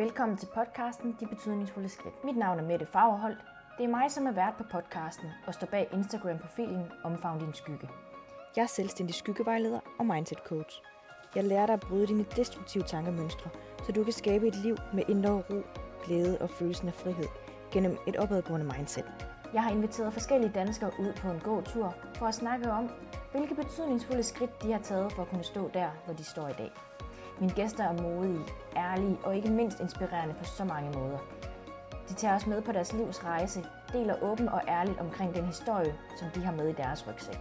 [0.00, 2.24] Velkommen til podcasten De Betydningsfulde Skridt.
[2.24, 3.38] Mit navn er Mette Fagerholt.
[3.78, 7.88] Det er mig, som er vært på podcasten og står bag Instagram-profilen Omfavn din skygge.
[8.56, 10.82] Jeg er selvstændig skyggevejleder og mindset coach.
[11.34, 13.50] Jeg lærer dig at bryde dine destruktive tankemønstre,
[13.86, 15.62] så du kan skabe et liv med indre ro,
[16.04, 17.28] glæde og følelsen af frihed
[17.72, 19.12] gennem et opadgående mindset.
[19.54, 22.90] Jeg har inviteret forskellige danskere ud på en gåtur for at snakke om,
[23.32, 26.54] hvilke betydningsfulde skridt de har taget for at kunne stå der, hvor de står i
[26.58, 26.72] dag.
[27.40, 28.44] Mine gæster er modige,
[28.76, 31.18] ærlige og ikke mindst inspirerende på så mange måder.
[32.08, 35.94] De tager os med på deres livs rejse, deler åbent og ærligt omkring den historie,
[36.16, 37.40] som de har med i deres rygsæk.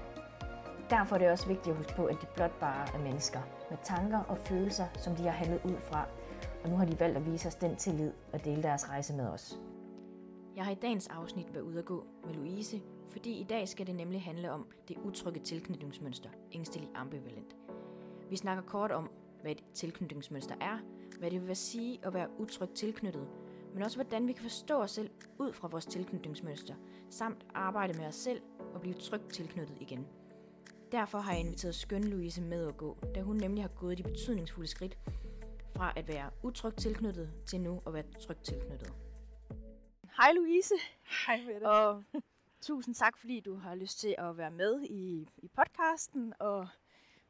[0.89, 3.39] Derfor er det også vigtigt at huske på, at de blot bare er mennesker,
[3.70, 6.05] med tanker og følelser, som de har handlet ud fra,
[6.63, 9.27] og nu har de valgt at vise os den tillid og dele deres rejse med
[9.27, 9.59] os.
[10.55, 13.88] Jeg har i dagens afsnit været ude at gå med Louise, fordi i dag skal
[13.88, 17.55] det nemlig handle om det utrygge tilknytningsmønster, ængstelig ambivalent.
[18.30, 19.09] Vi snakker kort om,
[19.41, 20.77] hvad et tilknytningsmønster er,
[21.20, 23.27] hvad det vil sige at være utrygt tilknyttet,
[23.73, 26.75] men også hvordan vi kan forstå os selv ud fra vores tilknytningsmønster,
[27.09, 28.41] samt arbejde med os selv
[28.73, 30.08] og blive trygt tilknyttet igen.
[30.91, 34.03] Derfor har jeg inviteret skøn Louise med at gå, da hun nemlig har gået de
[34.03, 34.97] betydningsfulde skridt
[35.75, 38.94] fra at være utrygt tilknyttet til nu at være trygt tilknyttet.
[40.17, 40.73] Hej Louise.
[41.25, 41.64] Hej med det.
[41.64, 42.03] Og
[42.61, 46.67] tusind tak, fordi du har lyst til at være med i, i podcasten og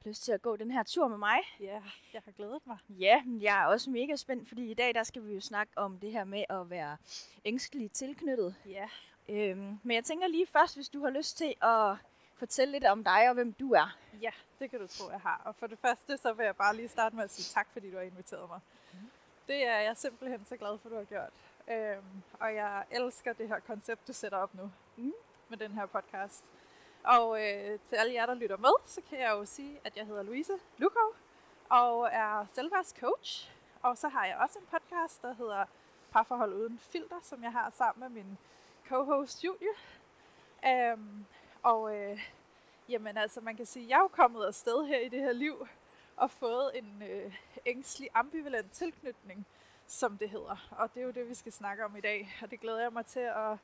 [0.06, 1.38] lyst til at gå den her tur med mig.
[1.60, 1.82] Ja,
[2.14, 2.78] jeg har glædet mig.
[2.90, 6.00] Ja, jeg er også mega spændt, fordi i dag der skal vi jo snakke om
[6.00, 6.98] det her med at være
[7.46, 8.56] ængstelig tilknyttet.
[8.66, 8.90] Ja.
[9.30, 11.96] Øhm, men jeg tænker lige først, hvis du har lyst til at
[12.36, 13.98] fortælle lidt om dig og hvem du er.
[14.22, 15.42] Ja, det kan du tro, jeg har.
[15.46, 17.92] Og for det første, så vil jeg bare lige starte med at sige tak, fordi
[17.92, 18.60] du har inviteret mig.
[18.94, 19.00] Mm.
[19.48, 21.34] Det er jeg simpelthen så glad for, du har gjort.
[21.72, 25.14] Øhm, og jeg elsker det her koncept, du sætter op nu mm.
[25.50, 26.44] med den her podcast.
[27.04, 30.06] Og øh, til alle jer, der lytter med, så kan jeg jo sige, at jeg
[30.06, 31.14] hedder Louise Lukov
[31.70, 33.52] og er selvværdscoach.
[33.82, 35.66] Og så har jeg også en podcast, der hedder
[36.12, 38.38] Parforhold uden filter, som jeg har sammen med min
[38.90, 39.76] co-host Julie.
[40.68, 41.26] Øhm,
[41.64, 42.20] og øh,
[42.90, 45.32] jamen altså, man kan sige, at jeg er jo kommet afsted her i det her
[45.32, 45.68] liv
[46.18, 47.36] og fået en øh,
[47.66, 49.46] ængstelig ambivalent tilknytning,
[49.88, 50.68] som det hedder.
[50.72, 52.94] Og det er jo det, vi skal snakke om i dag, og det glæder jeg
[52.94, 53.58] mig til at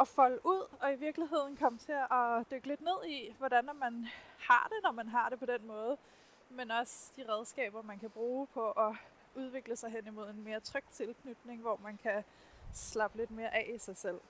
[0.00, 4.06] at folde ud, og i virkeligheden komme til at dykke lidt ned i, hvordan man
[4.38, 5.96] har det, når man har det på den måde,
[6.50, 8.92] men også de redskaber, man kan bruge på at
[9.34, 12.24] udvikle sig hen imod en mere tryg tilknytning, hvor man kan
[12.72, 14.20] slappe lidt mere af i sig selv.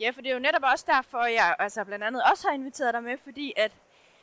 [0.00, 2.94] Ja, for det er jo netop også derfor, jeg altså blandt andet også har inviteret
[2.94, 3.72] dig med, fordi at,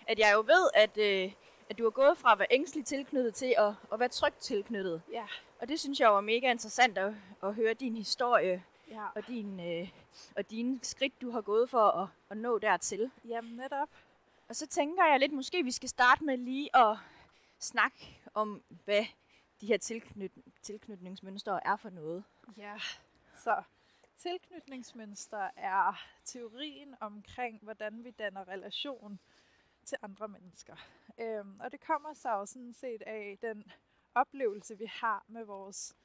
[0.08, 1.32] at jeg jo ved, at, øh,
[1.70, 5.02] at du er gået fra at være ængstelig tilknyttet til at, at være trygt tilknyttet.
[5.12, 5.26] Ja.
[5.62, 7.14] Og det synes jeg var mega interessant at,
[7.44, 9.08] at høre din historie ja.
[9.16, 9.90] og, din, øh,
[10.36, 13.12] og dine skridt, du har gået for at, at nå dertil.
[13.26, 13.90] Jamen netop.
[14.50, 16.98] Og så tænker jeg lidt, måske vi skal starte med lige at
[17.60, 19.06] snakke om, hvad
[19.62, 22.24] de her tilknyt, tilknytningsmønstre er for noget.
[22.58, 22.76] Ja,
[23.44, 23.64] så
[24.18, 29.20] tilknytningsmønster er teorien omkring, hvordan vi danner relation
[29.86, 30.76] til andre mennesker.
[31.20, 33.72] Øhm, og det kommer så jo sådan set af den
[34.16, 35.96] oplevelse, vi har med vores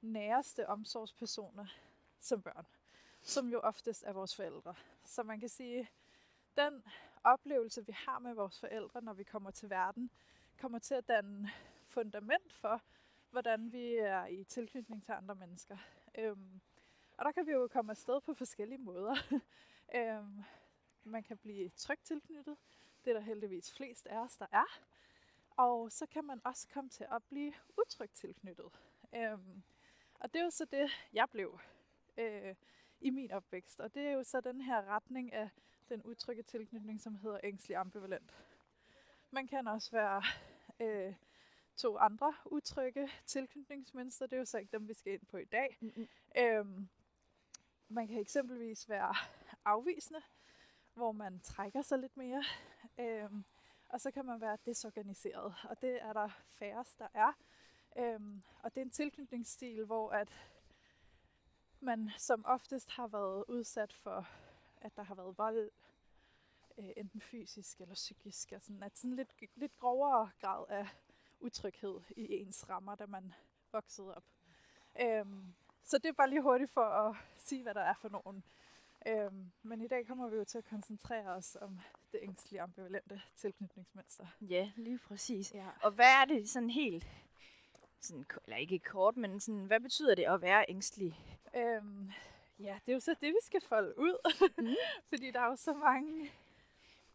[0.00, 1.66] næreste omsorgspersoner
[2.20, 2.66] som børn,
[3.22, 4.74] som jo oftest er vores forældre.
[5.04, 5.90] Så man kan sige,
[6.56, 6.82] den
[7.24, 10.10] oplevelse, vi har med vores forældre, når vi kommer til verden,
[10.58, 11.50] kommer til at danne
[11.86, 12.82] fundament for,
[13.30, 15.76] hvordan vi er i tilknytning til andre mennesker.
[16.18, 16.60] Øhm,
[17.16, 19.16] og der kan vi jo komme afsted på forskellige måder.
[19.96, 20.44] øhm,
[21.04, 22.56] man kan blive trygt tilknyttet.
[23.04, 24.80] Det er der heldigvis flest af os, der er.
[25.56, 28.80] Og så kan man også komme til at blive utrygt tilknyttet.
[29.14, 29.62] Øhm,
[30.14, 31.60] og det er jo så det, jeg blev
[32.18, 32.54] øh,
[33.00, 33.80] i min opvækst.
[33.80, 35.50] Og det er jo så den her retning af
[35.88, 38.34] den utrygge tilknytning, som hedder ængstelig ambivalent.
[39.30, 40.22] Man kan også være
[40.80, 41.14] øh,
[41.76, 44.26] to andre utrygge tilknytningsmønstre.
[44.26, 45.76] Det er jo så ikke dem, vi skal ind på i dag.
[45.80, 46.08] Mm-hmm.
[46.38, 46.88] Øhm,
[47.88, 49.14] man kan eksempelvis være
[49.64, 50.22] afvisende,
[50.94, 52.44] hvor man trækker sig lidt mere.
[52.98, 53.44] Øhm,
[53.88, 57.32] og så kan man være desorganiseret, og det er der færrest, der er.
[57.98, 60.28] Øhm, og det er en tilknytningsstil, hvor at
[61.80, 64.28] man som oftest har været udsat for,
[64.76, 65.70] at der har været vold,
[66.78, 70.88] øh, enten fysisk eller psykisk, og sådan, at sådan lidt, lidt grovere grad af
[71.40, 73.34] utryghed i ens rammer, da man
[73.72, 74.24] voksede op.
[75.00, 78.44] Øhm, så det er bare lige hurtigt for at sige, hvad der er for nogen.
[79.06, 81.80] Øhm, men i dag kommer vi jo til at koncentrere os om
[82.12, 84.26] det ængstlige ambivalente tilknytningsmønster.
[84.40, 85.54] Ja, lige præcis.
[85.54, 85.66] Ja.
[85.82, 87.06] Og hvad er det sådan helt,
[88.00, 91.20] sådan, eller ikke kort, men sådan, hvad betyder det at være ængstelig?
[91.56, 92.10] Øhm,
[92.58, 94.32] ja, det er jo så det, vi skal folde ud.
[94.58, 94.74] Mm.
[95.08, 96.30] Fordi der er jo så mange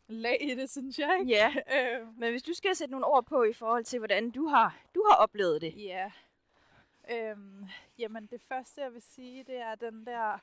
[0.07, 1.17] lag i det, synes jeg.
[1.19, 1.31] Ikke?
[1.31, 2.13] Ja, øhm.
[2.17, 5.05] men hvis du skal sætte nogle ord på i forhold til, hvordan du har, du
[5.09, 5.73] har oplevet det.
[5.77, 6.11] Ja,
[7.11, 10.37] Øhm, jamen det første jeg vil sige, det er den der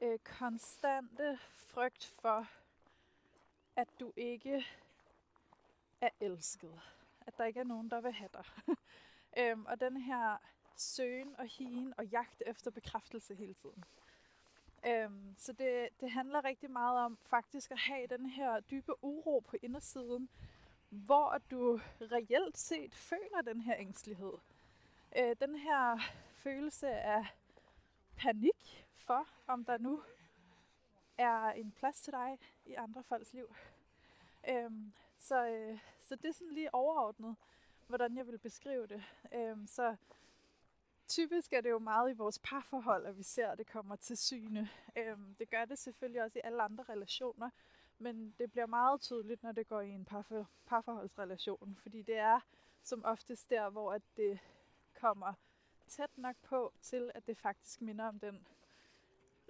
[0.00, 2.46] øh, konstante frygt for,
[3.76, 4.66] at du ikke
[6.00, 6.80] er elsket.
[7.26, 8.44] At der ikke er nogen, der vil have dig.
[9.36, 10.36] øhm, og den her
[10.76, 13.84] søgen og hien og jagt efter bekræftelse hele tiden.
[14.86, 19.40] Øhm, så det, det handler rigtig meget om faktisk at have den her dybe uro
[19.48, 20.28] på indersiden,
[20.88, 24.32] hvor du reelt set føler den her ængstelighed.
[25.16, 25.98] Øh, den her
[26.32, 27.26] følelse af
[28.16, 30.02] panik for, om der nu
[31.18, 33.54] er en plads til dig i andre folks liv.
[34.48, 37.36] Øhm, så, øh, så det er sådan lige overordnet,
[37.88, 39.02] hvordan jeg vil beskrive det.
[39.34, 39.96] Øhm, så
[41.08, 44.16] typisk er det jo meget i vores parforhold, at vi ser, at det kommer til
[44.16, 44.68] syne.
[44.96, 47.50] Øhm, det gør det selvfølgelig også i alle andre relationer,
[47.98, 52.40] men det bliver meget tydeligt, når det går i en parfor- parforholdsrelation, fordi det er
[52.82, 54.38] som oftest der, hvor at det
[54.94, 55.32] kommer
[55.88, 58.46] tæt nok på til, at det faktisk minder om den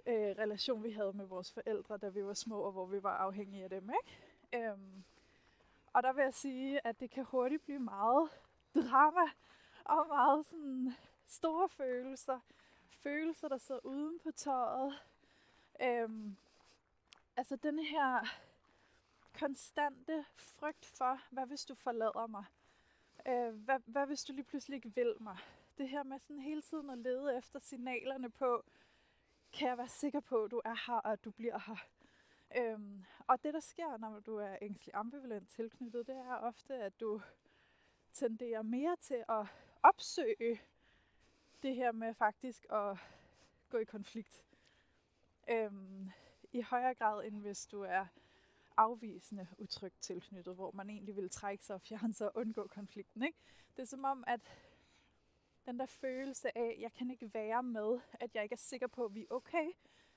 [0.05, 3.17] øh, relation, vi havde med vores forældre, da vi var små, og hvor vi var
[3.17, 3.89] afhængige af dem.
[3.89, 4.67] Ikke?
[4.67, 5.03] Øhm,
[5.93, 8.29] og der vil jeg sige, at det kan hurtigt blive meget
[8.75, 9.29] drama,
[9.85, 10.93] og meget sådan
[11.27, 12.39] store følelser.
[12.89, 14.93] Følelser, der sidder uden på tøjet.
[15.81, 16.37] Øhm,
[17.37, 18.25] altså den her
[19.39, 22.45] konstante frygt for, hvad hvis du forlader mig?
[23.27, 25.37] Øh, hvad, hvad hvis du lige pludselig ikke vil mig?
[25.77, 28.63] Det her med sådan hele tiden at lede efter signalerne på,
[29.53, 31.75] kan jeg være sikker på, at du er her, og at du bliver her?
[32.57, 36.99] Øhm, og det, der sker, når du er ængstelig ambivalent tilknyttet, det er ofte, at
[36.99, 37.21] du
[38.13, 39.45] tenderer mere til at
[39.83, 40.61] opsøge
[41.63, 42.97] det her med faktisk at
[43.69, 44.45] gå i konflikt.
[45.49, 46.09] Øhm,
[46.51, 48.05] I højere grad, end hvis du er
[48.77, 53.23] afvisende utrygt tilknyttet, hvor man egentlig vil trække sig og fjerne sig og undgå konflikten.
[53.23, 53.37] Ikke?
[53.75, 54.41] Det er som om, at
[55.65, 58.87] den der følelse af, at jeg kan ikke være med, at jeg ikke er sikker
[58.87, 59.71] på, at vi er okay.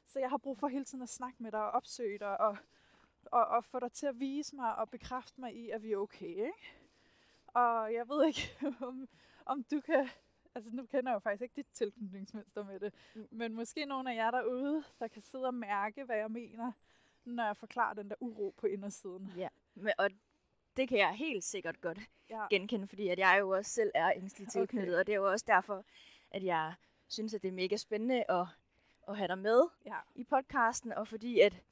[0.06, 2.56] Så jeg har brug for hele tiden at snakke med dig og opsøge dig og,
[3.24, 5.96] og, og få dig til at vise mig og bekræfte mig i, at vi er
[5.96, 6.26] okay.
[6.26, 6.74] Ikke?
[7.46, 8.56] Og jeg ved ikke,
[8.88, 9.08] om,
[9.46, 10.08] om du kan...
[10.54, 12.94] Altså nu kender jeg jo faktisk ikke dit tilknytningsmønster med det.
[13.14, 13.28] Mm.
[13.30, 16.72] Men måske nogle af jer derude, der kan sidde og mærke, hvad jeg mener,
[17.24, 19.32] når jeg forklarer den der uro på indersiden.
[19.36, 20.10] Ja, men, og
[20.76, 21.98] det kan jeg helt sikkert godt
[22.30, 22.46] Ja.
[22.50, 25.00] genkende, fordi at jeg jo også selv er ængstelig tilknyttet, okay.
[25.00, 25.84] og det er jo også derfor,
[26.30, 26.74] at jeg
[27.08, 28.46] synes, at det er mega spændende at,
[29.08, 29.96] at have dig med Ja.
[30.14, 31.62] i podcasten, og fordi at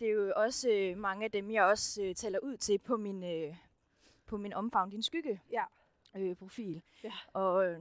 [0.00, 2.96] det er jo også øh, mange af dem, jeg også øh, taler ud til på
[2.96, 3.56] min, øh,
[4.26, 5.64] på min omfavn din skygge Ja.
[6.16, 6.82] øh, profil.
[7.04, 7.12] Ja.
[7.32, 7.80] Og øh,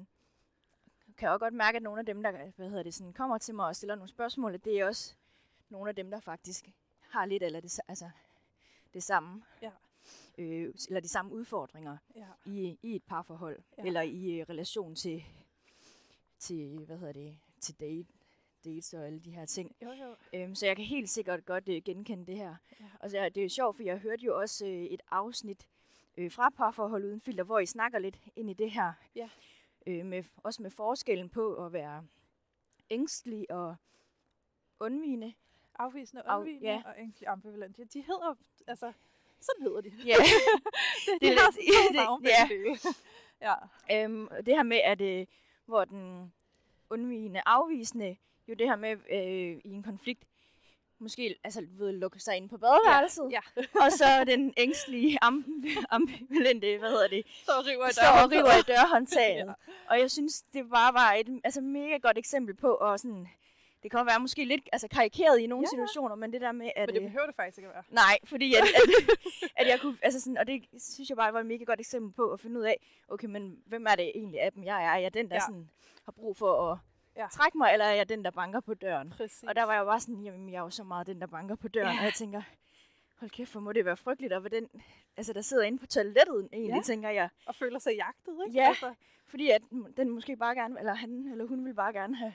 [1.17, 3.55] kan også godt mærke, at nogle af dem, der hvad hedder det, sådan, kommer til
[3.55, 5.15] mig og stiller nogle spørgsmål, at det er også
[5.69, 6.69] nogle af dem, der faktisk
[6.99, 8.09] har lidt eller det, altså,
[8.93, 9.43] det samme.
[9.61, 9.71] Ja.
[10.37, 12.27] Øh, eller de samme udfordringer Ja.
[12.45, 13.83] i, i et parforhold, Ja.
[13.83, 15.23] eller i øh, relation til,
[16.39, 18.07] til, hvad hedder det, til date,
[18.65, 19.75] dates og alle de her ting.
[19.81, 20.15] Jo, jo.
[20.33, 22.55] Øhm, så jeg kan helt sikkert godt øh, genkende det her.
[22.79, 22.85] Ja.
[22.99, 25.67] Og så er det jo sjovt, for jeg hørte jo også øh, et afsnit
[26.17, 28.93] øh, fra Parforhold Uden Filter, hvor I snakker lidt ind i det her.
[29.15, 29.29] Ja.
[29.87, 32.05] Øh, med, også med forskellen på at være
[32.89, 33.75] ængstelig og
[34.79, 35.33] undvigende.
[35.79, 36.81] Afvisende, Af- undvigende ja.
[36.85, 37.79] og ængstelig ambivalent.
[37.79, 38.35] Ja, de hedder,
[38.67, 38.93] altså,
[39.39, 39.89] sådan hedder de.
[40.05, 40.15] Ja.
[41.05, 42.25] det, det de er har sådan to det- navn,
[43.41, 43.55] ja.
[43.89, 44.03] ja.
[44.03, 45.25] Øhm, det her med, at øh,
[45.65, 46.33] hvor den
[46.89, 48.17] undvigende afvisende,
[48.49, 50.23] jo det her med øh, i en konflikt,
[50.99, 53.39] måske altså, ved, lukke sig ind på badeværelset, Ja.
[53.85, 58.61] og så den ængstlige, amb- ambivalente, hvad hedder det, Så river står og river i
[58.67, 59.45] dørhåndtaget.
[59.47, 59.53] Ja.
[59.89, 63.27] Og jeg synes, det bare var et altså, mega godt eksempel på, og sådan,
[63.83, 65.69] det kan være måske lidt altså, karikeret i nogle Ja, ja.
[65.69, 66.87] situationer, men det der med, at...
[66.87, 67.83] Men det øh, behøver det faktisk ikke at være.
[67.91, 69.17] Nej, fordi at, at,
[69.59, 72.11] at jeg kunne, altså sådan, og det synes jeg bare var et mega godt eksempel
[72.13, 72.77] på at finde ud af,
[73.07, 74.89] okay, men hvem er det egentlig af dem, jeg er?
[74.89, 75.41] Er jeg den, der Ja.
[75.41, 75.45] ja.
[75.47, 75.69] sådan,
[76.05, 76.77] har brug for at
[77.17, 77.27] Ja.
[77.31, 79.09] trække mig, eller er jeg den, der banker på døren?
[79.09, 79.43] Præcis.
[79.43, 81.27] Og der var jeg jo bare sådan, jamen jeg er jo så meget den, der
[81.27, 81.99] banker på døren, Ja.
[81.99, 82.41] og jeg tænker,
[83.19, 84.69] hold kæft, hvor må det være frygteligt, og den,
[85.17, 86.81] altså der sidder inde på toilettet egentlig, ja.
[86.81, 87.29] tænker jeg.
[87.45, 88.57] Og føler sig jagtet, ikke?
[88.59, 88.67] Ja.
[88.67, 88.93] Altså,
[89.25, 89.61] Fordi at
[89.97, 92.33] den måske bare gerne, eller han eller hun vil bare gerne have,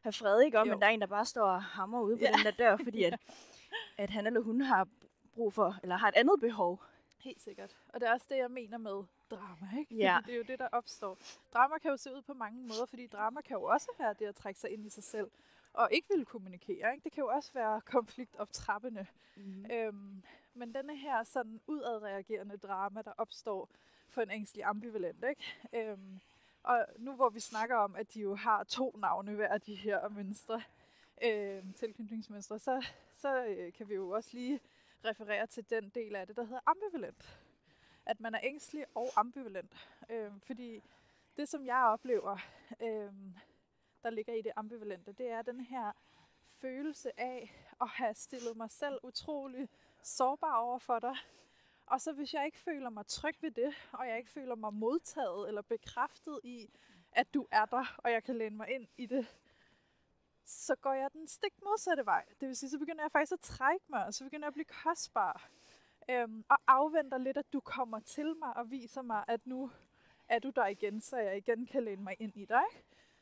[0.00, 0.60] have fred, ikke?
[0.60, 0.72] Og, Jo.
[0.72, 2.32] men der er en, der bare står og hammer ude på Ja.
[2.32, 3.20] den der dør, fordi at,
[3.98, 4.88] at han eller hun har
[5.34, 6.82] brug for, eller har et andet behov.
[7.18, 7.76] Helt sikkert.
[7.88, 9.94] Og det er også det, jeg mener med drama, ikke?
[9.94, 10.18] Ja.
[10.26, 11.18] Det er jo det, der opstår.
[11.54, 14.26] Drama kan jo se ud på mange måder, fordi drama kan jo også være det
[14.26, 15.30] at trække sig ind i sig selv,
[15.72, 17.04] og ikke vil kommunikere, ikke?
[17.04, 19.06] Det kan jo også være konfliktoptrappende.
[19.36, 19.66] Mm.
[19.72, 20.22] Øhm,
[20.54, 23.70] men denne her sådan udadreagerende drama, der opstår
[24.08, 25.44] for en ængstelig ambivalent, ikke?
[25.74, 26.20] Øhm,
[26.62, 30.08] og nu hvor vi snakker om, at de jo har to navne hver de her
[30.08, 30.62] mønstre,
[31.24, 34.60] øhm, tilknytningsmønstre, så, så øh, kan vi jo også lige
[35.04, 37.38] referere til den del af det, der hedder ambivalent.
[38.08, 39.88] At man er ængstelig og ambivalent.
[40.10, 40.82] Øh, fordi
[41.36, 42.36] det, som jeg oplever,
[42.80, 43.12] øh,
[44.02, 45.92] der ligger i det ambivalente, det er den her
[46.46, 49.68] følelse af at have stillet mig selv utrolig
[50.02, 51.16] sårbar over for dig.
[51.86, 54.74] Og så hvis jeg ikke føler mig tryg ved det, og jeg ikke føler mig
[54.74, 56.70] modtaget eller bekræftet i,
[57.12, 59.26] at du er der, og jeg kan læne mig ind i det,
[60.44, 62.24] så går jeg den stik modsatte vej.
[62.40, 64.54] Det vil sige, så begynder jeg faktisk at trække mig, og så begynder jeg at
[64.54, 65.48] blive kostbar.
[66.10, 69.70] Øhm, og afventer lidt, at du kommer til mig og viser mig, at nu
[70.28, 72.64] er du der igen, så jeg igen kan læne mig ind i dig.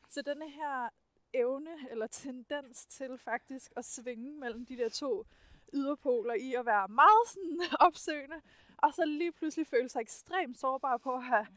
[0.09, 0.89] Så denne her
[1.33, 5.25] evne eller tendens til faktisk at svinge mellem de der to
[5.73, 8.41] yderpoler i at være meget sådan opsøgende,
[8.77, 11.47] og så lige pludselig føle sig ekstremt sårbar på at have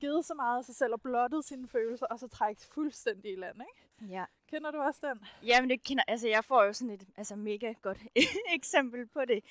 [0.00, 3.36] givet så meget af sig selv og blottet sine følelser, og så trække fuldstændig i
[3.36, 3.81] land, ikke?
[4.08, 4.24] Ja.
[4.50, 5.26] Kender du også den?
[5.46, 7.98] Jamen det kender, altså jeg får jo sådan et altså mega godt
[8.58, 9.44] eksempel på det.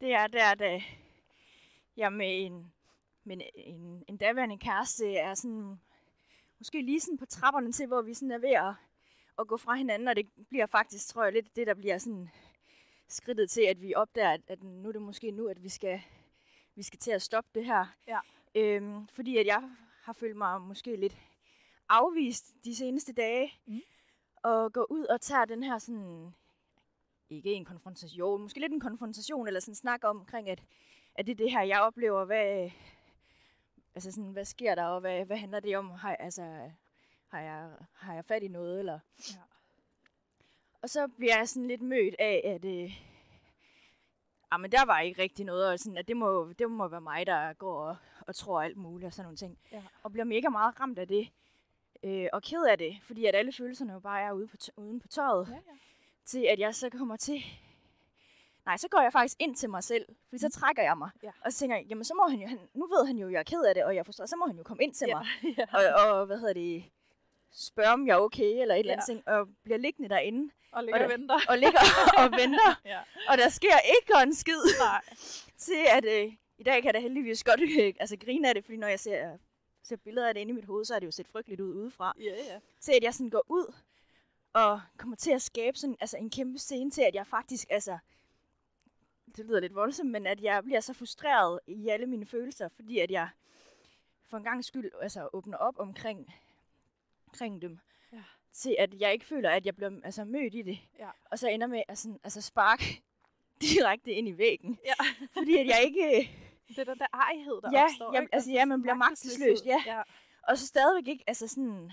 [0.00, 0.82] Det er der, da
[1.96, 2.72] jeg med en,
[3.24, 5.80] med en, en daværende kæreste er sådan,
[6.58, 8.74] måske lige sådan på trapperne til, hvor vi sådan er ved at,
[9.38, 12.28] at gå fra hinanden, og det bliver faktisk, tror jeg, lidt det, der bliver sådan
[13.08, 16.00] skridtet til, at vi opdager, at, at nu er det måske nu, at vi skal,
[16.74, 17.86] vi skal til at stoppe det her.
[18.08, 18.18] Ja.
[18.54, 19.70] Øhm, fordi at jeg
[20.02, 21.16] har følt mig måske lidt
[21.88, 23.80] afvist de seneste dage, Mm.
[24.42, 26.34] og gå ud og tage den her sådan,
[27.30, 30.62] ikke en konfrontation, måske lidt en konfrontation, eller sådan snak om, omkring, at,
[31.14, 32.70] at det er det her, jeg oplever, hvad,
[33.94, 35.90] altså sådan, hvad sker der, og hvad, hvad handler det om?
[35.90, 36.70] Har, altså,
[37.28, 38.98] har jeg, har jeg fat i noget, eller...
[39.30, 39.40] Ja.
[40.82, 42.90] Og så bliver jeg sådan lidt mødt af, at øh,
[44.50, 47.00] ah, men der var ikke rigtig noget, og sådan, at det må, det må være
[47.00, 49.58] mig, der går og, og tror alt muligt og sådan nogle ting.
[49.72, 49.82] Ja.
[50.02, 51.28] Og bliver mega meget ramt af det,
[52.02, 55.00] øh, og ked af det, fordi at alle følelserne jo bare er ude på, uden
[55.00, 55.60] på tøjet, Ja, ja.
[56.24, 57.42] til at jeg så kommer til...
[58.66, 61.10] Nej, så går jeg faktisk ind til mig selv, fordi så trækker jeg mig.
[61.22, 61.30] Ja.
[61.44, 63.32] Og så tænker jeg, jamen så må han jo, han, nu ved han jo, at
[63.32, 65.06] jeg er ked af det, og jeg forstår, så må han jo komme ind til
[65.08, 65.26] Ja, mig
[65.58, 65.64] ja.
[66.06, 66.84] og, og hvad hedder det,
[67.52, 69.12] spørge om jeg er okay, eller et eller andet Ja.
[69.14, 71.38] ting, og bliver liggende derinde, Og ligger Og og det- venter.
[71.48, 71.80] og ligger
[72.22, 73.00] og venter, Ja.
[73.28, 75.02] og der sker ikke en skid Nej.
[75.58, 78.64] til, at øh, i dag kan jeg da heldigvis godt øh, altså, grine af det,
[78.64, 79.38] fordi når jeg ser,
[79.86, 81.74] ser billeder af det inde i mit hoved, så er det jo set frygteligt ud
[81.74, 82.60] udefra, Ja, ja.
[82.80, 83.74] til at jeg sådan går ud
[84.52, 87.98] og kommer til at skabe sådan, altså, en kæmpe scene til, at jeg faktisk, altså,
[89.36, 92.98] det lyder lidt voldsomt, men at jeg bliver så frustreret i alle mine følelser, fordi
[92.98, 93.28] at jeg
[94.28, 96.34] for en gang skyld altså, åbner op omkring,
[97.26, 97.78] omkring dem.
[98.12, 98.22] Ja.
[98.52, 100.78] Til at jeg ikke føler, at jeg bliver altså, mødt i det.
[100.98, 101.10] Ja.
[101.30, 102.82] Og så ender med at sådan, altså, spark
[103.62, 104.78] direkte ind i væggen.
[104.84, 105.04] Ja.
[105.32, 106.30] Fordi at jeg ikke...
[106.68, 108.12] Det er den der ejhed, der Ja, opstår.
[108.20, 108.28] ikke?
[108.34, 109.82] altså, ja, man bliver magtesløs, ja.
[109.86, 110.02] ja.
[110.42, 111.92] Og så stadigvæk ikke altså sådan,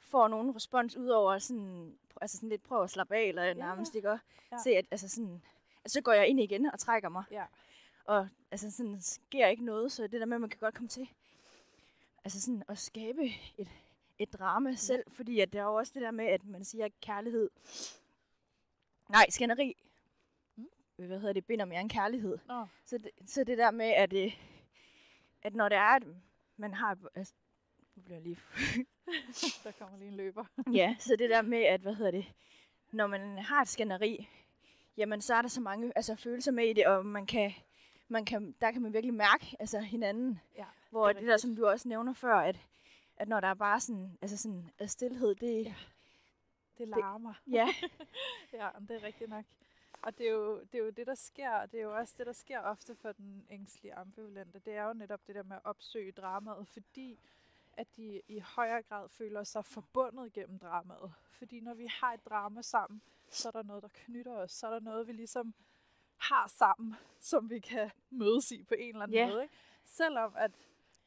[0.00, 3.52] får nogen respons ud over sådan, altså sådan lidt prøv at slappe af, eller ja,
[3.54, 4.18] nærmest ikke og
[4.52, 4.56] Ja.
[4.64, 5.42] se, at, altså sådan,
[5.84, 7.24] at så går jeg ind igen og trækker mig.
[7.30, 7.44] Ja.
[8.04, 10.88] Og altså sådan, sker ikke noget, så det der med, at man kan godt komme
[10.88, 11.08] til
[12.24, 13.24] altså sådan at skabe
[13.58, 13.68] et,
[14.18, 16.84] et drama selv, fordi at der er jo også det der med, at man siger,
[16.84, 17.50] at kærlighed,
[19.08, 19.76] nej, skænderi.
[20.96, 22.38] Hvad hedder det, binder mere end kærlighed.
[22.48, 24.36] Nå, Så det, så det der med, at, øh,
[25.42, 26.02] at når det er, at
[26.56, 26.98] man har...
[27.14, 27.34] Altså,
[27.96, 28.38] nu bliver jeg lige...
[29.64, 30.44] der kommer lige en løber.
[30.72, 32.32] ja, så det der med, at, hvad hedder det,
[32.92, 34.28] når man har et skænderi,
[34.96, 37.52] jamen så er der så mange altså, følelser med i det, og man kan,
[38.08, 40.40] man kan, der kan man virkelig mærke altså, hinanden.
[40.56, 42.60] Ja, Hvor det, det der, som du også nævner før, at,
[43.16, 45.74] at når der er bare sådan, altså sådan stillhed, det, Ja.
[46.78, 47.34] Det larmer.
[47.50, 47.68] ja,
[48.52, 49.44] Ja, men det er rigtigt nok.
[50.06, 52.14] Og det er, jo, det er jo det, der sker, og det er jo også
[52.18, 54.58] det, der sker ofte for den ængstlige ambivalente.
[54.58, 57.18] Det er jo netop det der med at opsøge dramaet, fordi
[57.72, 61.12] at de i højere grad føler sig forbundet gennem dramaet.
[61.30, 64.52] Fordi når vi har et drama sammen, så er der noget, der knytter os.
[64.52, 65.54] Så er der noget, vi ligesom
[66.16, 69.28] har sammen, som vi kan mødes i på en eller anden Ja.
[69.30, 69.42] måde.
[69.42, 69.54] Ikke?
[69.84, 70.50] Selvom at,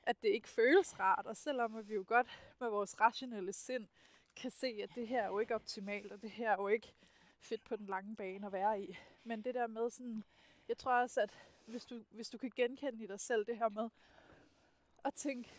[0.04, 2.28] at det ikke føles rart, og selvom at vi jo godt
[2.60, 3.88] med vores rationelle sind
[4.36, 6.94] kan se, at det her er jo ikke optimalt, og det her er jo ikke
[7.40, 8.98] fedt på den lange bane at være i.
[9.24, 10.24] Men det der med sådan,
[10.68, 13.70] jeg tror også, at hvis du, hvis du kan genkende i dig selv det her
[13.70, 13.90] med
[15.06, 15.52] at tænke,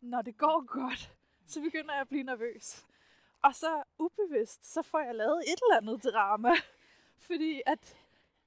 [0.00, 1.12] når det går godt,
[1.46, 2.86] så begynder jeg at blive nervøs.
[3.42, 6.52] Og så ubevidst, så får jeg lavet et eller andet drama.
[7.18, 7.96] Fordi at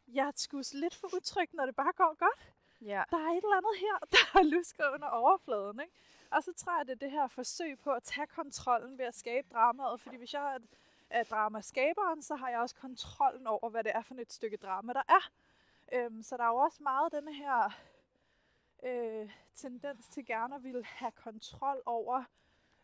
[0.08, 2.54] jeg er sgu lidt for utryg, når det bare går godt
[2.86, 5.80] ja, der er et eller andet her, der er lusker under overfladen.
[5.80, 5.94] Ikke?
[6.32, 9.16] Og så tror jeg, det er det her forsøg på at tage kontrollen ved at
[9.16, 10.02] skabe dramaet.
[10.02, 10.60] Fordi hvis jeg er,
[11.13, 14.93] er dramaskaberen, så har jeg også kontrollen over, hvad det er for et stykke drama,
[14.93, 15.32] der er.
[15.93, 17.72] Øhm, så der er jo også meget denne her
[18.84, 22.24] øh, tendens til gerne at ville have kontrol over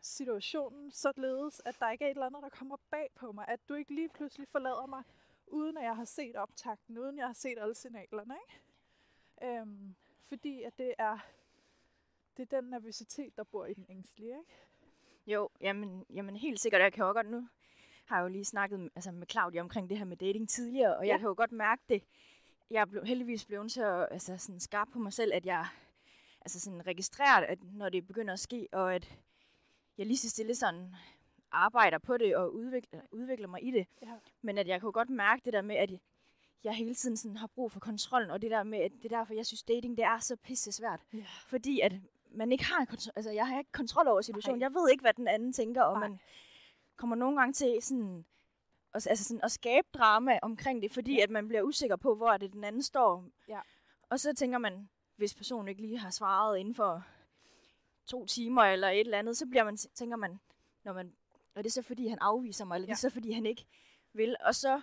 [0.00, 3.44] situationen, således at der ikke er et eller andet, der kommer bag på mig.
[3.48, 5.02] At du ikke lige pludselig forlader mig,
[5.46, 8.34] uden at jeg har set optakten, uden jeg har set alle signalerne.
[8.34, 9.58] Ikke?
[9.60, 9.94] Øhm,
[10.28, 11.18] fordi at det er,
[12.36, 14.54] det er den nervøsitet, der bor i den ængstlige, ikke?
[15.26, 16.82] Jo, jamen, jamen helt sikkert.
[16.82, 17.48] Jeg kan også godt nu
[18.10, 21.10] har jo lige snakket altså med Claudia omkring det her med dating tidligere, og ja.
[21.10, 22.02] jeg kan jo godt mærke det.
[22.70, 25.66] Jeg er blevet, heldigvis blevet så altså sådan skarp på mig selv, at jeg
[26.40, 29.18] altså sådan registrerer, at når det begynder at ske, og at
[29.98, 30.94] jeg lige så stille sådan
[31.52, 33.86] arbejder på det og udvikler, udvikler mig i det.
[34.02, 34.12] Ja.
[34.42, 35.90] Men at jeg kunne godt mærke det der med, at
[36.64, 39.18] jeg hele tiden sådan har brug for kontrollen, og det der med, at det er
[39.18, 41.00] derfor, jeg synes, dating det er så pisse svært.
[41.12, 41.24] Ja.
[41.46, 41.92] Fordi at
[42.30, 44.58] man ikke har kontrol, altså jeg har ikke kontrol over situationen.
[44.58, 44.64] Nej.
[44.64, 46.08] Jeg ved ikke, hvad den anden tænker, og Nej.
[46.08, 46.18] man
[47.00, 48.24] kommer nogle gange til sådan,
[48.94, 51.22] at, altså sådan at skabe drama omkring det, fordi ja.
[51.22, 53.24] at man bliver usikker på, hvor er det den anden står.
[53.48, 53.60] Ja.
[54.10, 57.04] Og så tænker man, hvis personen ikke lige har svaret inden for
[58.06, 60.40] to timer eller et eller andet, så bliver man, tænker man,
[60.84, 61.12] når man,
[61.54, 62.90] er det så fordi, han afviser mig, eller ja.
[62.90, 62.94] Ja.
[62.94, 63.66] det er så fordi, han ikke
[64.12, 64.36] vil.
[64.44, 64.80] Og så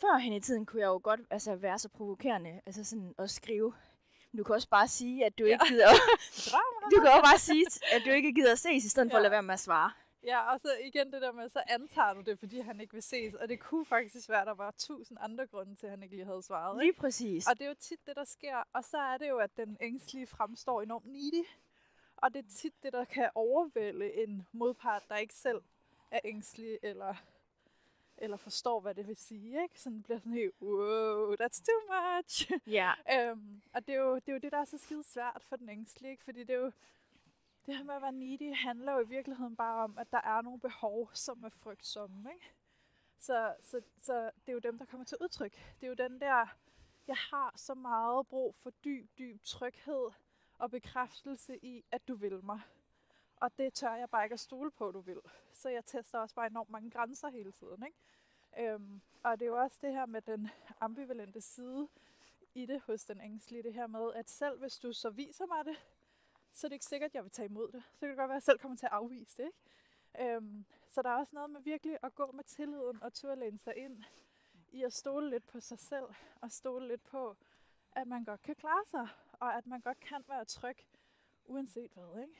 [0.00, 3.30] før hen i tiden kunne jeg jo godt altså, være så provokerende, altså sådan at
[3.30, 3.74] skrive.
[4.32, 5.52] Men du kan også bare sige, at du Ja.
[5.52, 5.88] ikke gider,
[6.90, 9.20] du kan også bare sige, at du ikke gider at ses, i stedet for at
[9.20, 9.22] Ja.
[9.22, 9.90] lade være med at svare.
[10.24, 13.02] Ja, og så igen det der med, så antager du det, fordi han ikke vil
[13.02, 13.34] ses.
[13.34, 16.14] Og det kunne faktisk være, at der var tusind andre grunde til, at han ikke
[16.14, 16.78] lige havde svaret.
[16.78, 17.00] Lige Ikke?
[17.00, 17.48] præcis.
[17.48, 18.62] Og det er jo tit det, der sker.
[18.72, 21.46] Og så er det jo, at den ængstlige fremstår enormt needy.
[22.16, 25.62] Og det er tit det, der kan overvælde en modpart, der ikke selv
[26.10, 27.14] er ængstelig eller,
[28.18, 29.62] eller forstår, hvad det vil sige.
[29.62, 29.80] Ikke?
[29.80, 32.50] Sådan bliver sådan helt, wow, that's too much.
[32.66, 35.42] Ja, Øhm, og det er, jo, det er jo det, der er så skide svært
[35.48, 36.24] for den ængstlige, ikke?
[36.24, 36.72] fordi det er jo,
[37.66, 40.42] det her med at være needy handler jo i virkeligheden bare om, at der er
[40.42, 42.54] nogle behov, som er frygtsomme, ikke?
[43.18, 45.52] Så, så, så det er jo dem, der kommer til udtryk.
[45.80, 46.46] Det er jo den der,
[47.06, 50.10] jeg har så meget brug for dyb, dyb tryghed
[50.58, 52.60] og bekræftelse i, at du vil mig.
[53.36, 55.20] Og det tør jeg bare ikke at stole på, du vil.
[55.52, 58.72] Så jeg tester også bare enormt mange grænser hele tiden, ikke?
[58.72, 61.88] Øhm, og det er jo også det her med den ambivalente side,
[62.54, 65.64] i det hos den ængstlige, det her med, at selv hvis du så viser mig
[65.64, 65.76] det,
[66.54, 67.82] så er det ikke sikkert, at jeg vil tage imod det.
[67.94, 69.50] Så kan det godt være, at jeg selv kommer til at afvise det.
[70.18, 70.34] Ikke?
[70.34, 73.58] Øhm, så der er også noget med virkelig at gå med tilliden og turde læne
[73.58, 74.04] sig ind
[74.72, 76.04] i at stole lidt på sig selv
[76.40, 77.36] og stole lidt på,
[77.92, 80.76] at man godt kan klare sig, og at man godt kan være tryg,
[81.46, 82.22] uanset hvad.
[82.22, 82.34] Ikke?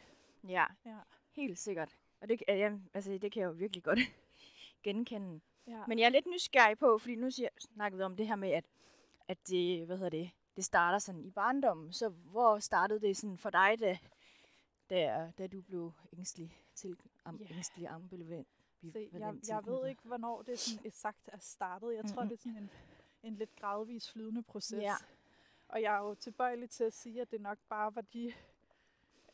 [0.48, 0.98] ja, Ja.
[1.32, 1.98] helt sikkert.
[2.20, 3.98] Og det, ja, altså, det kan jeg jo virkelig godt
[4.84, 5.40] genkende.
[5.66, 5.82] Ja.
[5.88, 8.50] Men jeg er lidt nysgerrig på, fordi nu siger, snakkede vi om det her med,
[8.50, 8.64] at,
[9.28, 11.92] at det, hvad hedder det, det starter sådan i barndommen.
[11.92, 13.98] Så hvor startede det sådan for dig, da,
[14.90, 17.54] da, da du blev ængstelig til am, Ja.
[17.54, 18.48] ængstelig ambivalent?
[19.20, 21.94] Jeg, jeg ved ikke, hvornår det sådan eksakt er startet.
[21.94, 22.28] Jeg tror, Mhm.
[22.28, 22.70] det er sådan en,
[23.22, 24.82] en lidt gradvis flydende proces.
[24.82, 24.94] Ja.
[25.68, 28.32] Og jeg er jo tilbøjelig til at sige, at det nok bare var de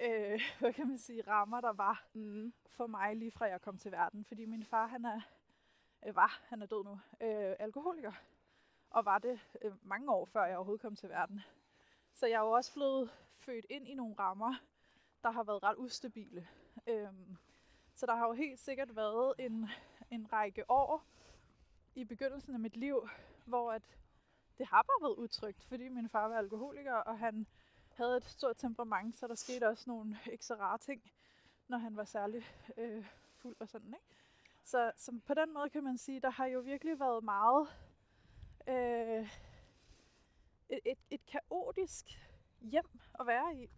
[0.00, 2.52] øh, hvad kan man sige, rammer, der var Mm.
[2.66, 4.24] for mig lige fra jeg kom til verden.
[4.24, 5.20] Fordi min far, han er,
[6.06, 8.12] øh, var, han er død nu, øh, alkoholiker.
[8.90, 11.40] Og var det øh, mange år før jeg overhovedet kom til verden.
[12.14, 14.54] Så jeg er jo også blevet født ind i nogle rammer,
[15.22, 16.48] der har været ret ustabile.
[16.86, 17.36] Øhm,
[17.94, 19.68] så der har jo helt sikkert været en,
[20.10, 21.04] en række år
[21.94, 23.08] i begyndelsen af mit liv,
[23.44, 23.82] hvor at
[24.58, 27.46] det har bare været utrygt, fordi min far var alkoholiker, og han
[27.94, 31.12] havde et stort temperament, så der skete også nogle ikke så rare ting,
[31.68, 32.44] når han var særlig
[32.76, 34.06] øh, fuld og sådan, ikke?
[34.64, 37.68] Så, så på den måde kan man sige, der har jo virkelig været meget
[38.68, 39.28] øh,
[40.68, 42.04] et, et, et kaotisk
[42.60, 43.70] hjem at være i,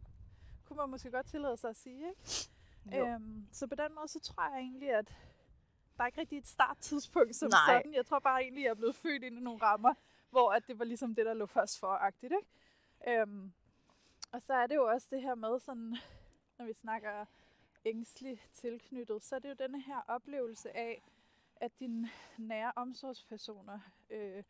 [0.64, 2.50] kunne man måske godt tillade sig at sige, ikke?
[2.96, 3.06] Jo.
[3.06, 5.08] Øhm, så på den måde, så tror jeg egentlig, at
[5.96, 7.58] der er ikke rigtig et starttidspunkt som Nej.
[7.68, 7.94] sådan.
[7.94, 9.94] Jeg tror bare egentlig, at jeg er blevet født ind i nogle rammer,
[10.30, 13.20] hvor at det var ligesom det, der lå først for-agtigt, ikke?
[13.20, 13.52] Øhm,
[14.32, 15.96] og så er det jo også det her med sådan,
[16.58, 17.24] når vi snakker
[17.84, 21.02] ængstelig tilknyttet, så er det jo denne her oplevelse af,
[21.56, 24.42] at dine nære omsorgspersoner, øh,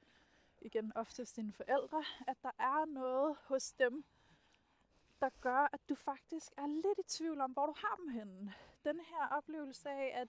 [0.65, 4.05] igen oftest dine forældre, at der er noget hos dem,
[5.21, 8.55] der gør, at du faktisk er lidt i tvivl om, hvor du har dem henne.
[8.85, 10.29] Den her oplevelse af, at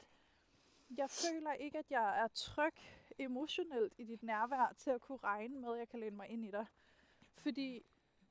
[0.97, 2.73] jeg føler ikke, at jeg er tryg
[3.17, 6.45] emotionelt i dit nærvær til at kunne regne med, at jeg kan læne mig ind
[6.45, 6.65] i dig.
[7.37, 7.85] Fordi